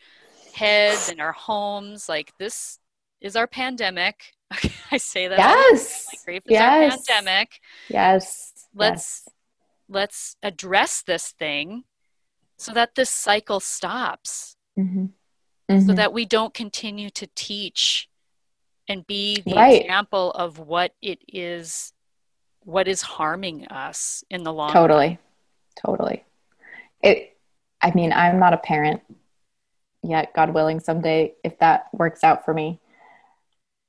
[0.55, 2.09] heads, in our homes.
[2.09, 2.79] Like this
[3.21, 4.33] is our pandemic.
[4.91, 5.39] I say that.
[5.39, 6.07] Yes.
[6.13, 6.93] Like grief is yes.
[6.93, 7.61] our pandemic.
[7.89, 8.53] Yes.
[8.75, 9.35] Let's yes.
[9.89, 11.85] let's address this thing
[12.57, 14.57] so that this cycle stops.
[14.79, 15.07] Mm-hmm.
[15.71, 15.87] Mm-hmm.
[15.87, 18.09] So that we don't continue to teach
[18.87, 19.81] and be the right.
[19.83, 21.93] example of what it is
[22.61, 25.19] what is harming us in the long totally run.
[25.77, 26.25] Totally.
[27.03, 27.37] It
[27.83, 29.03] i mean i'm not a parent
[30.03, 32.81] yet god willing someday if that works out for me.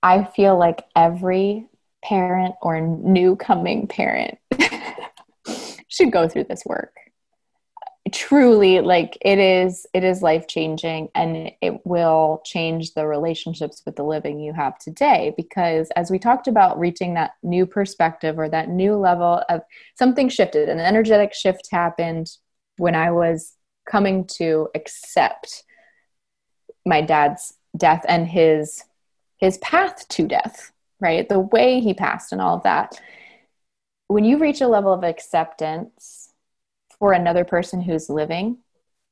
[0.04, 1.66] I feel like every
[2.04, 4.38] parent or new coming parent
[5.88, 6.94] should go through this work
[8.12, 13.96] truly like it is it is life changing and it will change the relationships with
[13.96, 18.48] the living you have today because as we talked about reaching that new perspective or
[18.48, 19.62] that new level of
[19.98, 22.28] something shifted an energetic shift happened
[22.78, 23.54] when i was
[23.90, 25.64] coming to accept
[26.86, 28.84] my dad's death and his
[29.38, 31.28] his path to death right?
[31.28, 33.00] The way he passed and all of that.
[34.08, 36.25] When you reach a level of acceptance
[37.00, 38.60] for another person who's living,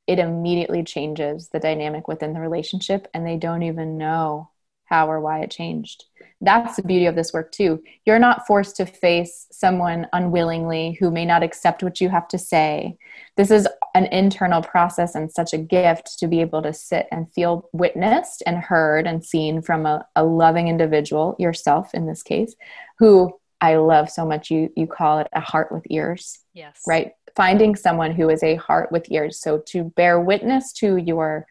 [0.08, 4.50] it immediately changes the dynamic within the relationship and they don't even know
[4.86, 6.06] how or why it changed.
[6.42, 7.82] That's the beauty of this work, too.
[8.06, 12.38] You're not forced to face someone unwillingly who may not accept what you have to
[12.38, 12.98] say.
[13.38, 17.32] This is an internal process and such a gift to be able to sit and
[17.34, 22.54] feel witnessed and heard and seen from a, a loving individual, yourself in this case,
[23.00, 24.52] who I love so much.
[24.52, 26.40] You, you call it a heart with ears.
[26.54, 26.82] Yes.
[26.86, 27.14] Right?
[27.36, 29.40] Finding someone who is a heart with ears.
[29.40, 31.48] So to bear witness to your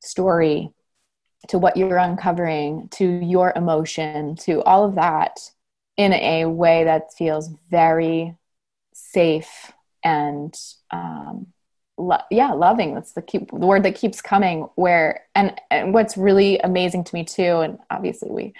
[0.00, 0.70] story,
[1.48, 5.38] to what you're uncovering, to your emotion, to all of that
[5.96, 8.34] in a way that feels very
[8.92, 9.72] safe
[10.04, 10.54] and
[10.90, 11.46] um,
[11.98, 12.94] lo- yeah, loving.
[12.94, 14.68] That's the keep the word that keeps coming.
[14.74, 18.54] Where and, and what's really amazing to me too, and obviously we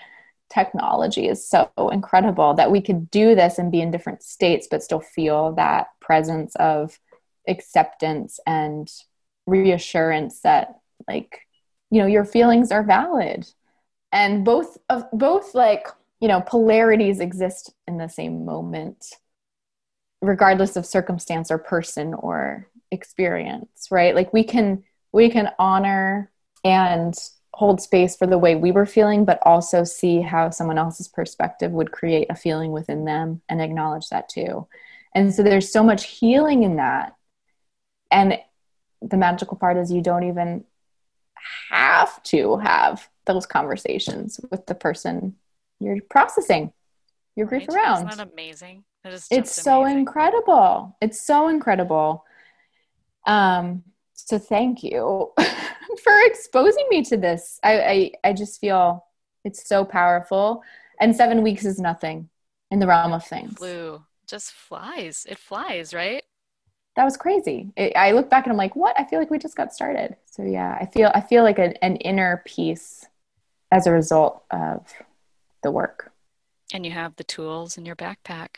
[0.49, 4.83] technology is so incredible that we could do this and be in different states but
[4.83, 6.99] still feel that presence of
[7.49, 8.89] acceptance and
[9.47, 11.41] reassurance that like
[11.91, 13.47] you know your feelings are valid
[14.13, 15.89] and both of both like
[16.21, 19.05] you know polarities exist in the same moment
[20.23, 24.83] regardless of circumstance or person or experience right like we can
[25.13, 26.31] we can honor
[26.65, 27.17] and
[27.57, 31.73] hold space for the way we were feeling, but also see how someone else's perspective
[31.73, 34.69] would create a feeling within them and acknowledge that too.
[35.17, 37.17] And so there's so much healing in that.
[38.11, 38.39] And
[39.01, 40.65] the magical part is you don't even
[41.71, 45.35] have to have those conversations with the person
[45.81, 46.71] you're processing
[47.35, 47.77] your grief right?
[47.77, 48.09] around.
[48.09, 48.85] Isn't that amazing?
[49.05, 50.01] That is it's so amazing.
[50.01, 50.97] incredible.
[51.01, 52.23] It's so incredible.
[53.27, 57.59] Um, so thank you for exposing me to this.
[57.63, 59.07] I, I, I just feel
[59.45, 60.63] it's so powerful.
[61.01, 62.29] And seven weeks is nothing
[62.71, 63.57] in the realm of things.
[63.57, 65.27] Flew just flies.
[65.29, 66.23] It flies, right?
[66.97, 67.73] That was crazy.
[67.77, 68.99] It, I look back and I'm like, what?
[68.99, 70.17] I feel like we just got started.
[70.27, 73.05] So yeah, I feel I feel like a, an inner peace
[73.71, 74.87] as a result of
[75.63, 76.13] the work.
[76.73, 78.49] And you have the tools in your backpack,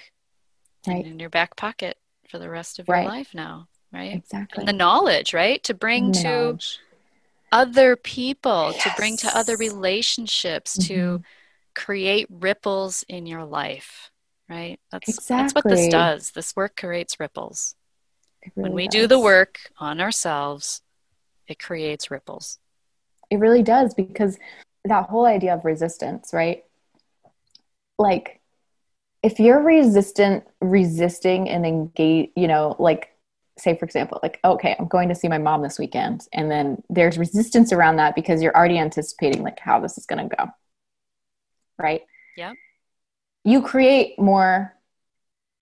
[0.87, 1.99] right, in your back pocket
[2.29, 3.09] for the rest of your right.
[3.09, 4.15] life now, right?
[4.15, 4.63] Exactly.
[4.63, 6.59] And the knowledge, right, to bring to
[7.51, 8.85] other people, yes.
[8.85, 10.95] to bring to other relationships, mm-hmm.
[10.95, 11.23] to
[11.75, 14.11] create ripples in your life,
[14.49, 14.79] right?
[14.91, 15.37] That's exactly.
[15.37, 16.31] that's what this does.
[16.33, 17.75] This work creates ripples.
[18.57, 18.93] Really when we does.
[18.93, 20.83] do the work on ourselves,
[21.47, 22.59] it creates ripples.
[23.31, 24.39] It really does because
[24.85, 26.65] that whole idea of resistance, right?
[27.99, 28.41] Like
[29.23, 33.11] if you're resistant resisting and engage, you know, like
[33.59, 36.81] say for example like okay i'm going to see my mom this weekend and then
[36.89, 40.47] there's resistance around that because you're already anticipating like how this is going to go
[41.79, 42.03] right
[42.37, 42.53] yeah
[43.49, 44.77] you create more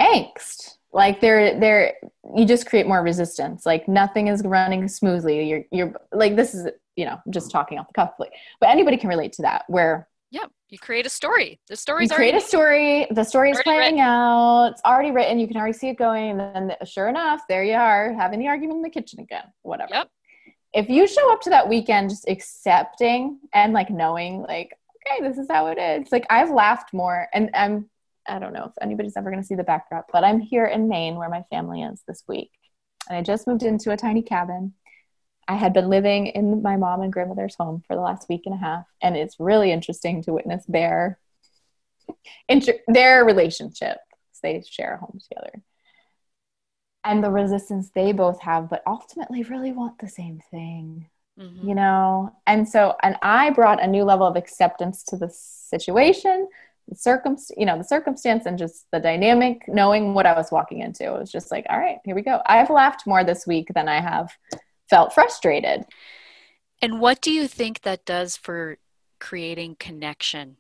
[0.01, 0.76] angst.
[0.93, 1.95] Like there there
[2.34, 3.64] you just create more resistance.
[3.64, 5.49] Like nothing is running smoothly.
[5.49, 8.30] You're you're like this is you know just talking off the cuff but
[8.62, 11.61] anybody can relate to that where yeah you create a story.
[11.68, 12.26] The story's already.
[12.26, 14.01] you create already a story the story is playing written.
[14.01, 14.72] out.
[14.72, 15.39] It's already written.
[15.39, 16.41] You can already see it going.
[16.41, 19.95] And then sure enough there you are having the argument in the kitchen again whatever.
[19.95, 20.11] Yep.
[20.72, 24.72] If you show up to that weekend just accepting and like knowing like
[25.07, 27.89] okay this is how it is like i've laughed more and i'm
[28.29, 30.89] i don't know if anybody's ever going to see the backdrop but i'm here in
[30.89, 32.51] maine where my family is this week
[33.09, 34.73] and i just moved into a tiny cabin
[35.49, 38.55] I had been living in my mom and grandmother's home for the last week and
[38.55, 41.19] a half, and it's really interesting to witness their
[42.49, 43.99] inter- their relationship.
[44.43, 45.63] They share a home together,
[47.05, 51.09] and the resistance they both have, but ultimately really want the same thing.
[51.39, 51.68] Mm-hmm.
[51.68, 56.49] You know, and so, and I brought a new level of acceptance to the situation,
[56.89, 60.80] the circumstance, you know, the circumstance, and just the dynamic, knowing what I was walking
[60.80, 61.05] into.
[61.05, 62.41] It was just like, all right, here we go.
[62.47, 64.32] I've laughed more this week than I have
[64.89, 65.84] felt frustrated.
[66.80, 68.78] And what do you think that does for
[69.18, 70.57] creating connection?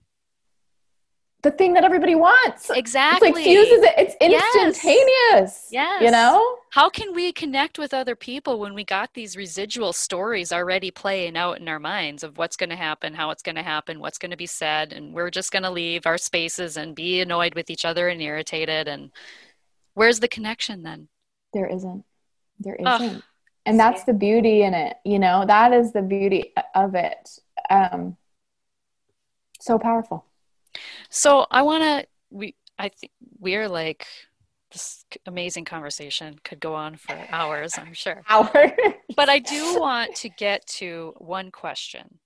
[1.42, 2.70] The thing that everybody wants.
[2.70, 3.28] Exactly.
[3.28, 3.94] It's like fuses it.
[3.96, 5.68] It's instantaneous.
[5.70, 5.70] Yes.
[5.70, 6.02] yes.
[6.02, 6.58] You know?
[6.70, 11.36] How can we connect with other people when we got these residual stories already playing
[11.36, 14.18] out in our minds of what's going to happen, how it's going to happen, what's
[14.18, 17.54] going to be said, and we're just going to leave our spaces and be annoyed
[17.54, 19.10] with each other and irritated and
[19.94, 21.08] where's the connection then?
[21.52, 22.04] There isn't.
[22.58, 23.22] There isn't
[23.66, 28.16] and that's the beauty in it you know that is the beauty of it um
[29.60, 30.24] so powerful
[31.10, 34.06] so i want to we i think we're like
[34.72, 38.70] this amazing conversation could go on for hours i'm sure hours
[39.16, 42.18] but i do want to get to one question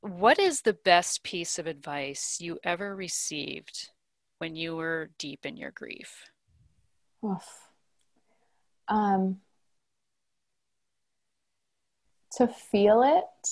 [0.00, 3.90] what is the best piece of advice you ever received
[4.38, 6.30] when you were deep in your grief
[7.24, 7.68] Oof.
[8.88, 9.40] um
[12.32, 13.48] to feel it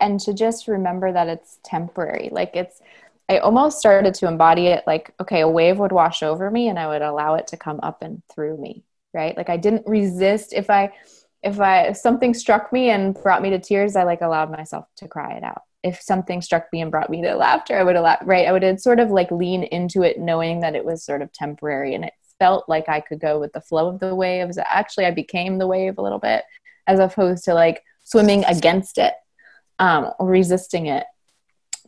[0.00, 2.28] and to just remember that it's temporary.
[2.30, 2.80] Like it's,
[3.28, 6.78] I almost started to embody it like, okay, a wave would wash over me and
[6.78, 9.36] I would allow it to come up and through me, right?
[9.36, 10.52] Like I didn't resist.
[10.52, 10.92] If I,
[11.42, 14.86] if I, if something struck me and brought me to tears, I like allowed myself
[14.96, 15.62] to cry it out.
[15.82, 18.48] If something struck me and brought me to laughter, I would allow, right?
[18.48, 21.94] I would sort of like lean into it knowing that it was sort of temporary
[21.94, 24.58] and it felt like I could go with the flow of the waves.
[24.58, 26.44] Actually, I became the wave a little bit
[26.86, 29.12] as opposed to like, swimming against it
[29.78, 31.04] um, or resisting it.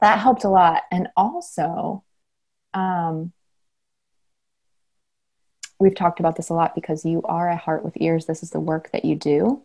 [0.00, 0.82] That helped a lot.
[0.90, 2.04] And also,
[2.74, 3.32] um,
[5.78, 8.26] we've talked about this a lot because you are a heart with ears.
[8.26, 9.62] This is the work that you do.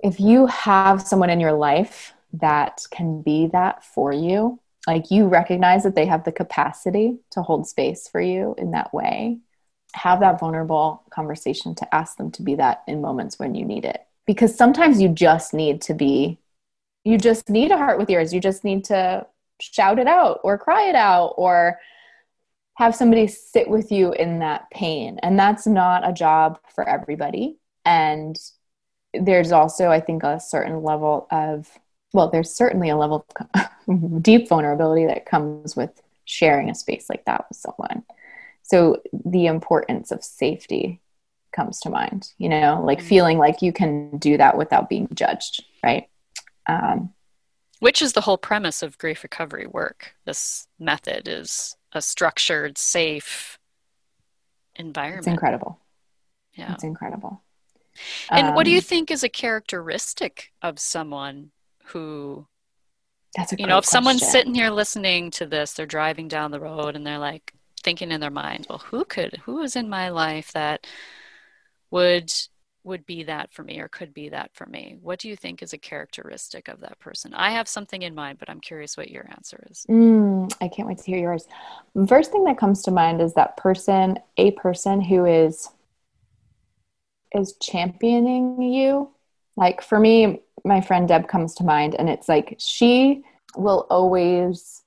[0.00, 5.26] If you have someone in your life that can be that for you, like you
[5.28, 9.38] recognize that they have the capacity to hold space for you in that way,
[9.94, 13.84] have that vulnerable conversation to ask them to be that in moments when you need
[13.84, 16.38] it because sometimes you just need to be
[17.04, 18.32] you just need a heart with ears.
[18.32, 19.26] You just need to
[19.60, 21.78] shout it out or cry it out or
[22.74, 25.18] have somebody sit with you in that pain.
[25.22, 27.58] And that's not a job for everybody.
[27.84, 28.38] And
[29.14, 31.68] there's also i think a certain level of
[32.14, 37.24] well there's certainly a level of deep vulnerability that comes with sharing a space like
[37.26, 38.04] that with someone.
[38.62, 41.00] So the importance of safety
[41.54, 43.08] comes to mind you know like mm-hmm.
[43.08, 46.08] feeling like you can do that without being judged right
[46.66, 47.12] um,
[47.80, 50.14] which is the whole premise of grief recovery work.
[50.24, 53.58] This method is a structured safe
[54.76, 55.26] environment.
[55.26, 55.78] it's incredible.
[56.54, 56.72] Yeah.
[56.74, 57.42] It's incredible.
[58.30, 61.50] And um, what do you um, think is a characteristic of someone
[61.86, 62.46] who
[63.36, 63.92] that's a you know if question.
[63.92, 67.52] someone's sitting here listening to this they're driving down the road and they're like
[67.82, 70.86] thinking in their mind well who could who is in my life that
[71.90, 72.32] would
[72.84, 74.96] would be that for me or could be that for me.
[75.00, 77.32] What do you think is a characteristic of that person?
[77.34, 79.86] I have something in mind but i'm curious what your answer is.
[79.88, 81.46] Mm, i can't wait to hear yours.
[82.08, 85.68] First thing that comes to mind is that person a person who is
[87.34, 89.10] is championing you.
[89.56, 93.22] Like for me my friend deb comes to mind and it's like she
[93.56, 94.82] will always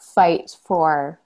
[0.00, 1.20] fight for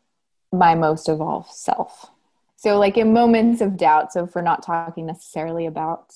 [0.52, 2.10] my most evolved self
[2.58, 6.12] so, like in moments of doubt, so if we're not talking necessarily about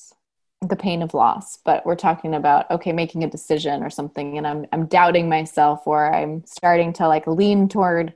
[0.61, 4.45] the pain of loss, but we're talking about okay, making a decision or something, and
[4.45, 8.13] I'm I'm doubting myself, or I'm starting to like lean toward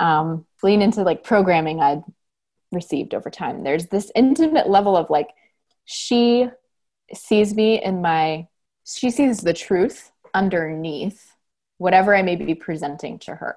[0.00, 2.02] um, lean into like programming I'd
[2.72, 3.62] received over time.
[3.62, 5.28] There's this intimate level of like
[5.84, 6.48] she
[7.12, 8.48] sees me in my
[8.86, 11.36] she sees the truth underneath
[11.76, 13.56] whatever I may be presenting to her.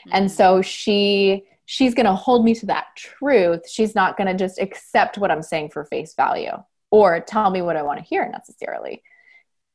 [0.00, 0.10] Mm-hmm.
[0.14, 3.70] And so she she's going to hold me to that truth.
[3.70, 6.50] She's not going to just accept what I'm saying for face value
[6.90, 9.04] or tell me what I want to hear necessarily.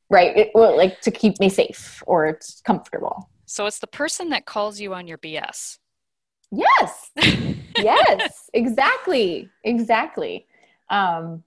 [0.09, 0.35] Right?
[0.35, 3.29] It, well, like to keep me safe or it's comfortable.
[3.45, 5.77] So it's the person that calls you on your BS.
[6.51, 7.11] Yes.
[7.77, 9.49] yes, exactly.
[9.63, 10.47] Exactly.
[10.89, 11.43] Um,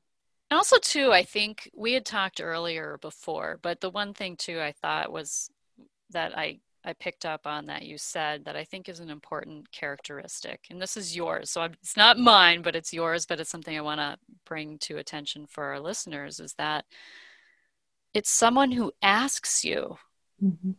[0.51, 4.61] and also, too, I think we had talked earlier before, but the one thing, too,
[4.61, 5.51] I thought was
[6.09, 9.71] that I I picked up on that you said that I think is an important
[9.73, 10.67] characteristic.
[10.71, 11.51] And this is yours.
[11.51, 14.17] So it's not mine, but it's yours, but it's something I want to
[14.47, 16.85] bring to attention for our listeners is that
[18.15, 19.99] it's someone who asks you,
[20.43, 20.73] Mm-hmm.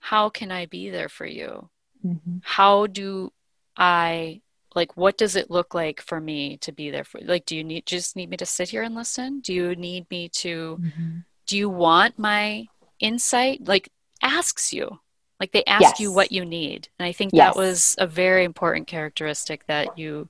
[0.00, 1.70] How can I be there for you?
[2.04, 2.38] Mm-hmm.
[2.42, 3.32] How do
[3.76, 4.42] I
[4.74, 7.62] like what does it look like for me to be there for like do you
[7.62, 11.18] need just need me to sit here and listen do you need me to Mm-hmm.
[11.46, 12.66] do you want my
[12.98, 13.88] insight like
[14.22, 15.00] asks you
[15.40, 17.54] like they ask you what you need and i think Yes.
[17.54, 20.28] that was a very important characteristic that you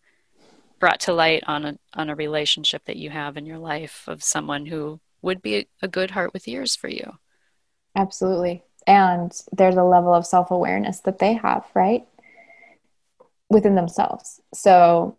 [0.80, 4.22] brought to light on a on a relationship that you have in your life of
[4.22, 7.18] someone who would be a, a good heart with ears for you
[7.96, 8.62] Absolutely.
[8.86, 12.06] And there's a level of self awareness that they have, right?
[13.48, 14.40] Within themselves.
[14.52, 15.16] So,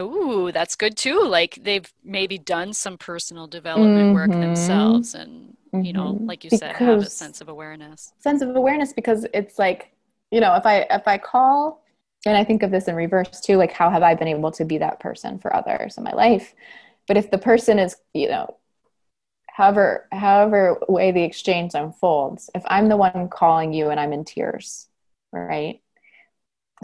[0.00, 1.24] Ooh, that's good too.
[1.26, 4.40] Like they've maybe done some personal development work Mhm.
[4.40, 6.28] themselves and, you know, Mhm.
[6.28, 8.12] like you said, have a sense of awareness.
[8.18, 9.92] sense of awareness because it's like,
[10.30, 11.82] you know, if I if I call
[12.26, 14.64] and I think of this in reverse too, like how have I been able to
[14.64, 16.54] be that person for others in my life?
[17.06, 18.56] But if the person is, you know,
[19.48, 24.24] however however way the exchange unfolds, if I'm the one calling you and I'm in
[24.24, 24.88] tears,
[25.32, 25.80] right?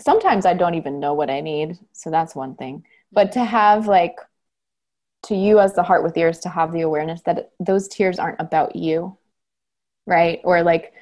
[0.01, 2.85] Sometimes I don't even know what I need, so that's one thing.
[3.13, 4.17] But to have like
[5.25, 8.41] to you as the heart with ears to have the awareness that those tears aren't
[8.41, 9.17] about you,
[10.07, 10.41] right?
[10.45, 10.93] Or like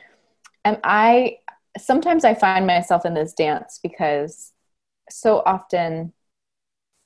[0.65, 1.39] am I
[1.79, 4.53] sometimes I find myself in this dance because
[5.11, 6.13] so often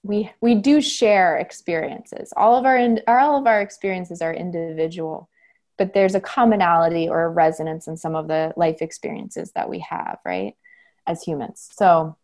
[0.02, 2.32] we we do share experiences.
[2.36, 5.28] All of our all of our experiences are individual,
[5.78, 9.80] but there's a commonality or a resonance in some of the life experiences that we
[9.80, 10.54] have, right?
[11.06, 11.68] As humans.
[11.72, 12.16] So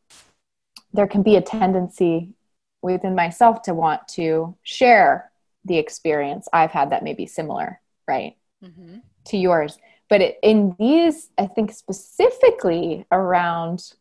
[0.93, 2.35] there can be a tendency
[2.83, 5.31] within myself to want to share
[5.65, 8.37] the experience I've had that may be similar, right?
[8.65, 8.99] Mm-hmm.
[9.25, 9.77] to yours
[10.09, 13.93] but it, in these i think specifically around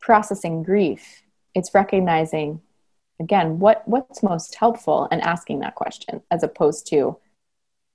[0.00, 1.22] processing grief
[1.54, 2.60] it's recognizing
[3.20, 7.16] again what what's most helpful and asking that question as opposed to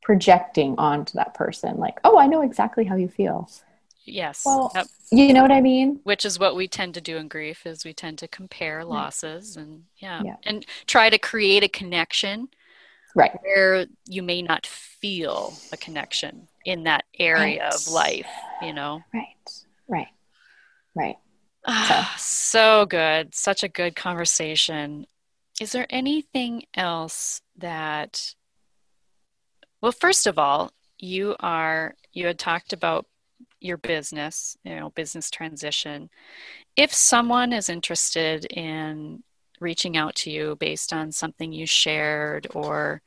[0.01, 3.49] projecting onto that person like oh i know exactly how you feel
[4.05, 4.43] Yes.
[4.45, 4.87] Well, Yep.
[5.11, 7.85] you know what i mean Which is what we tend to do in grief is
[7.85, 10.21] we tend to compare losses and yeah.
[10.23, 10.35] Yeah.
[10.43, 12.49] And try to create a connection
[13.15, 18.29] right where you may not feel a connection in that area of life,
[18.61, 19.03] you know.
[19.13, 20.07] right right
[20.95, 21.17] right
[21.67, 23.33] Ah, so good.
[23.33, 25.07] Such a good conversation.
[25.59, 28.35] Is there anything else that,
[29.81, 33.07] well, first of all, you are, you had talked about
[33.65, 36.09] your business, you know, business transition.
[36.75, 39.23] If someone is interested in
[39.59, 43.01] reaching out to you based on something you shared or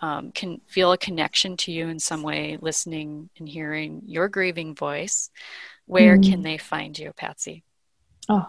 [0.00, 4.74] um, can feel a connection to you in some way, listening and hearing your grieving
[4.74, 5.30] voice,
[5.86, 6.28] where Mm.
[6.30, 7.62] can they find you, Patsy?
[8.28, 8.48] Oh,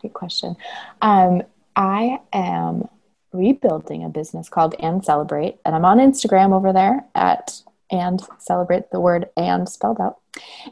[0.00, 0.56] great question.
[1.00, 1.42] Um,
[1.74, 2.88] I am
[3.32, 8.90] rebuilding a business called And Celebrate, and I'm on Instagram over there at And Celebrate,
[8.90, 10.16] the word and spelled out,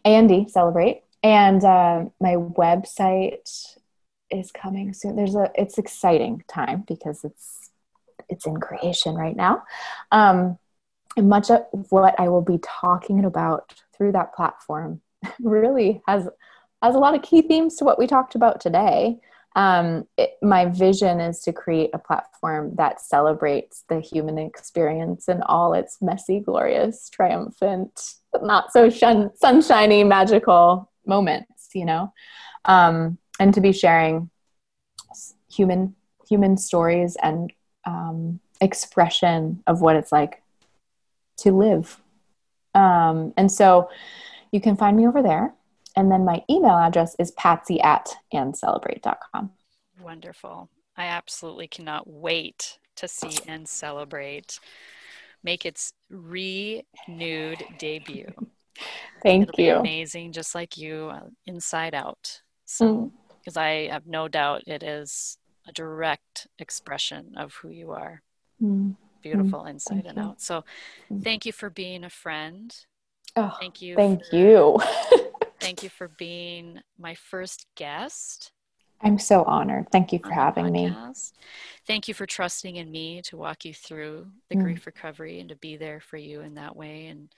[0.04, 1.02] and Celebrate.
[1.22, 3.76] And uh, my website
[4.30, 5.16] is coming soon.
[5.16, 7.70] There's a, it's exciting time because it's,
[8.28, 9.64] it's in creation right now.
[10.10, 10.58] Um,
[11.16, 15.02] and much of what I will be talking about through that platform
[15.40, 16.28] really has
[16.82, 19.18] has a lot of key themes to what we talked about today.
[19.57, 25.42] Um, it, my vision is to create a platform that celebrates the human experience in
[25.42, 31.68] all its messy, glorious, triumphant, not so shun- sunshiny, magical moments.
[31.74, 32.12] You know,
[32.64, 34.31] um, and to be sharing
[35.51, 35.94] human
[36.28, 37.52] human stories and
[37.85, 40.43] um, expression of what it's like
[41.39, 42.01] to live.
[42.74, 43.89] Um, and so,
[44.52, 45.55] you can find me over there.
[45.96, 49.50] And then my email address is patsy at andcelebrate.com.
[50.00, 50.68] Wonderful.
[50.96, 54.60] I absolutely cannot wait to see and celebrate
[55.42, 58.26] make its renewed debut.
[59.22, 59.76] Thank It'll be you.
[59.76, 62.42] amazing, just like you, uh, inside out.
[62.64, 63.10] So, Mm.
[63.38, 68.22] because I have no doubt it is a direct expression of who you are.
[68.62, 68.96] Mm.
[69.22, 70.24] Beautiful inside thank and you.
[70.24, 70.40] out.
[70.40, 70.64] So,
[71.10, 71.22] Mm.
[71.22, 72.74] thank you for being a friend.
[73.36, 73.96] Oh, Thank you.
[73.96, 74.78] thank for, you.
[75.61, 78.53] Thank you for being my first guest.
[79.03, 79.89] I'm so honored.
[79.91, 80.93] Thank you for having me.
[81.87, 84.62] Thank you for trusting in me to walk you through the Mm.
[84.62, 87.32] grief recovery and to be there for you in that way and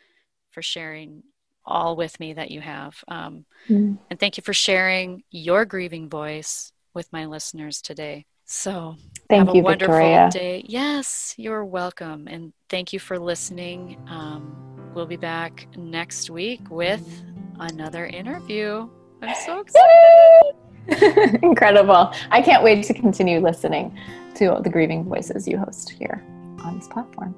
[0.50, 1.22] for sharing
[1.64, 3.02] all with me that you have.
[3.08, 3.98] Um, Mm.
[4.10, 8.26] and thank you for sharing your grieving voice with my listeners today.
[8.44, 8.96] So,
[9.28, 10.28] Thank have you, a wonderful Victoria.
[10.30, 10.64] day.
[10.66, 12.28] Yes, you're welcome.
[12.28, 13.96] And thank you for listening.
[14.08, 17.22] Um, we'll be back next week with
[17.70, 18.88] another interview.
[19.20, 21.38] I'm so excited.
[21.42, 22.12] Incredible.
[22.30, 23.96] I can't wait to continue listening
[24.34, 26.24] to the grieving voices you host here
[26.64, 27.34] on this platform.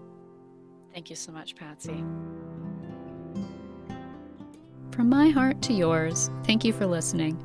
[0.93, 2.05] Thank you so much, Patsy.
[4.93, 7.43] From my heart to yours, thank you for listening.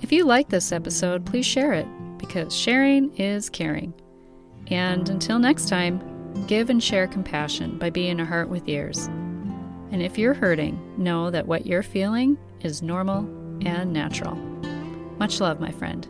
[0.00, 1.86] If you like this episode, please share it
[2.18, 3.92] because sharing is caring.
[4.68, 9.08] And until next time, give and share compassion by being a heart with ears.
[9.94, 13.20] And if you're hurting, know that what you're feeling is normal
[13.64, 14.34] and natural.
[15.20, 16.04] Much love, my friend.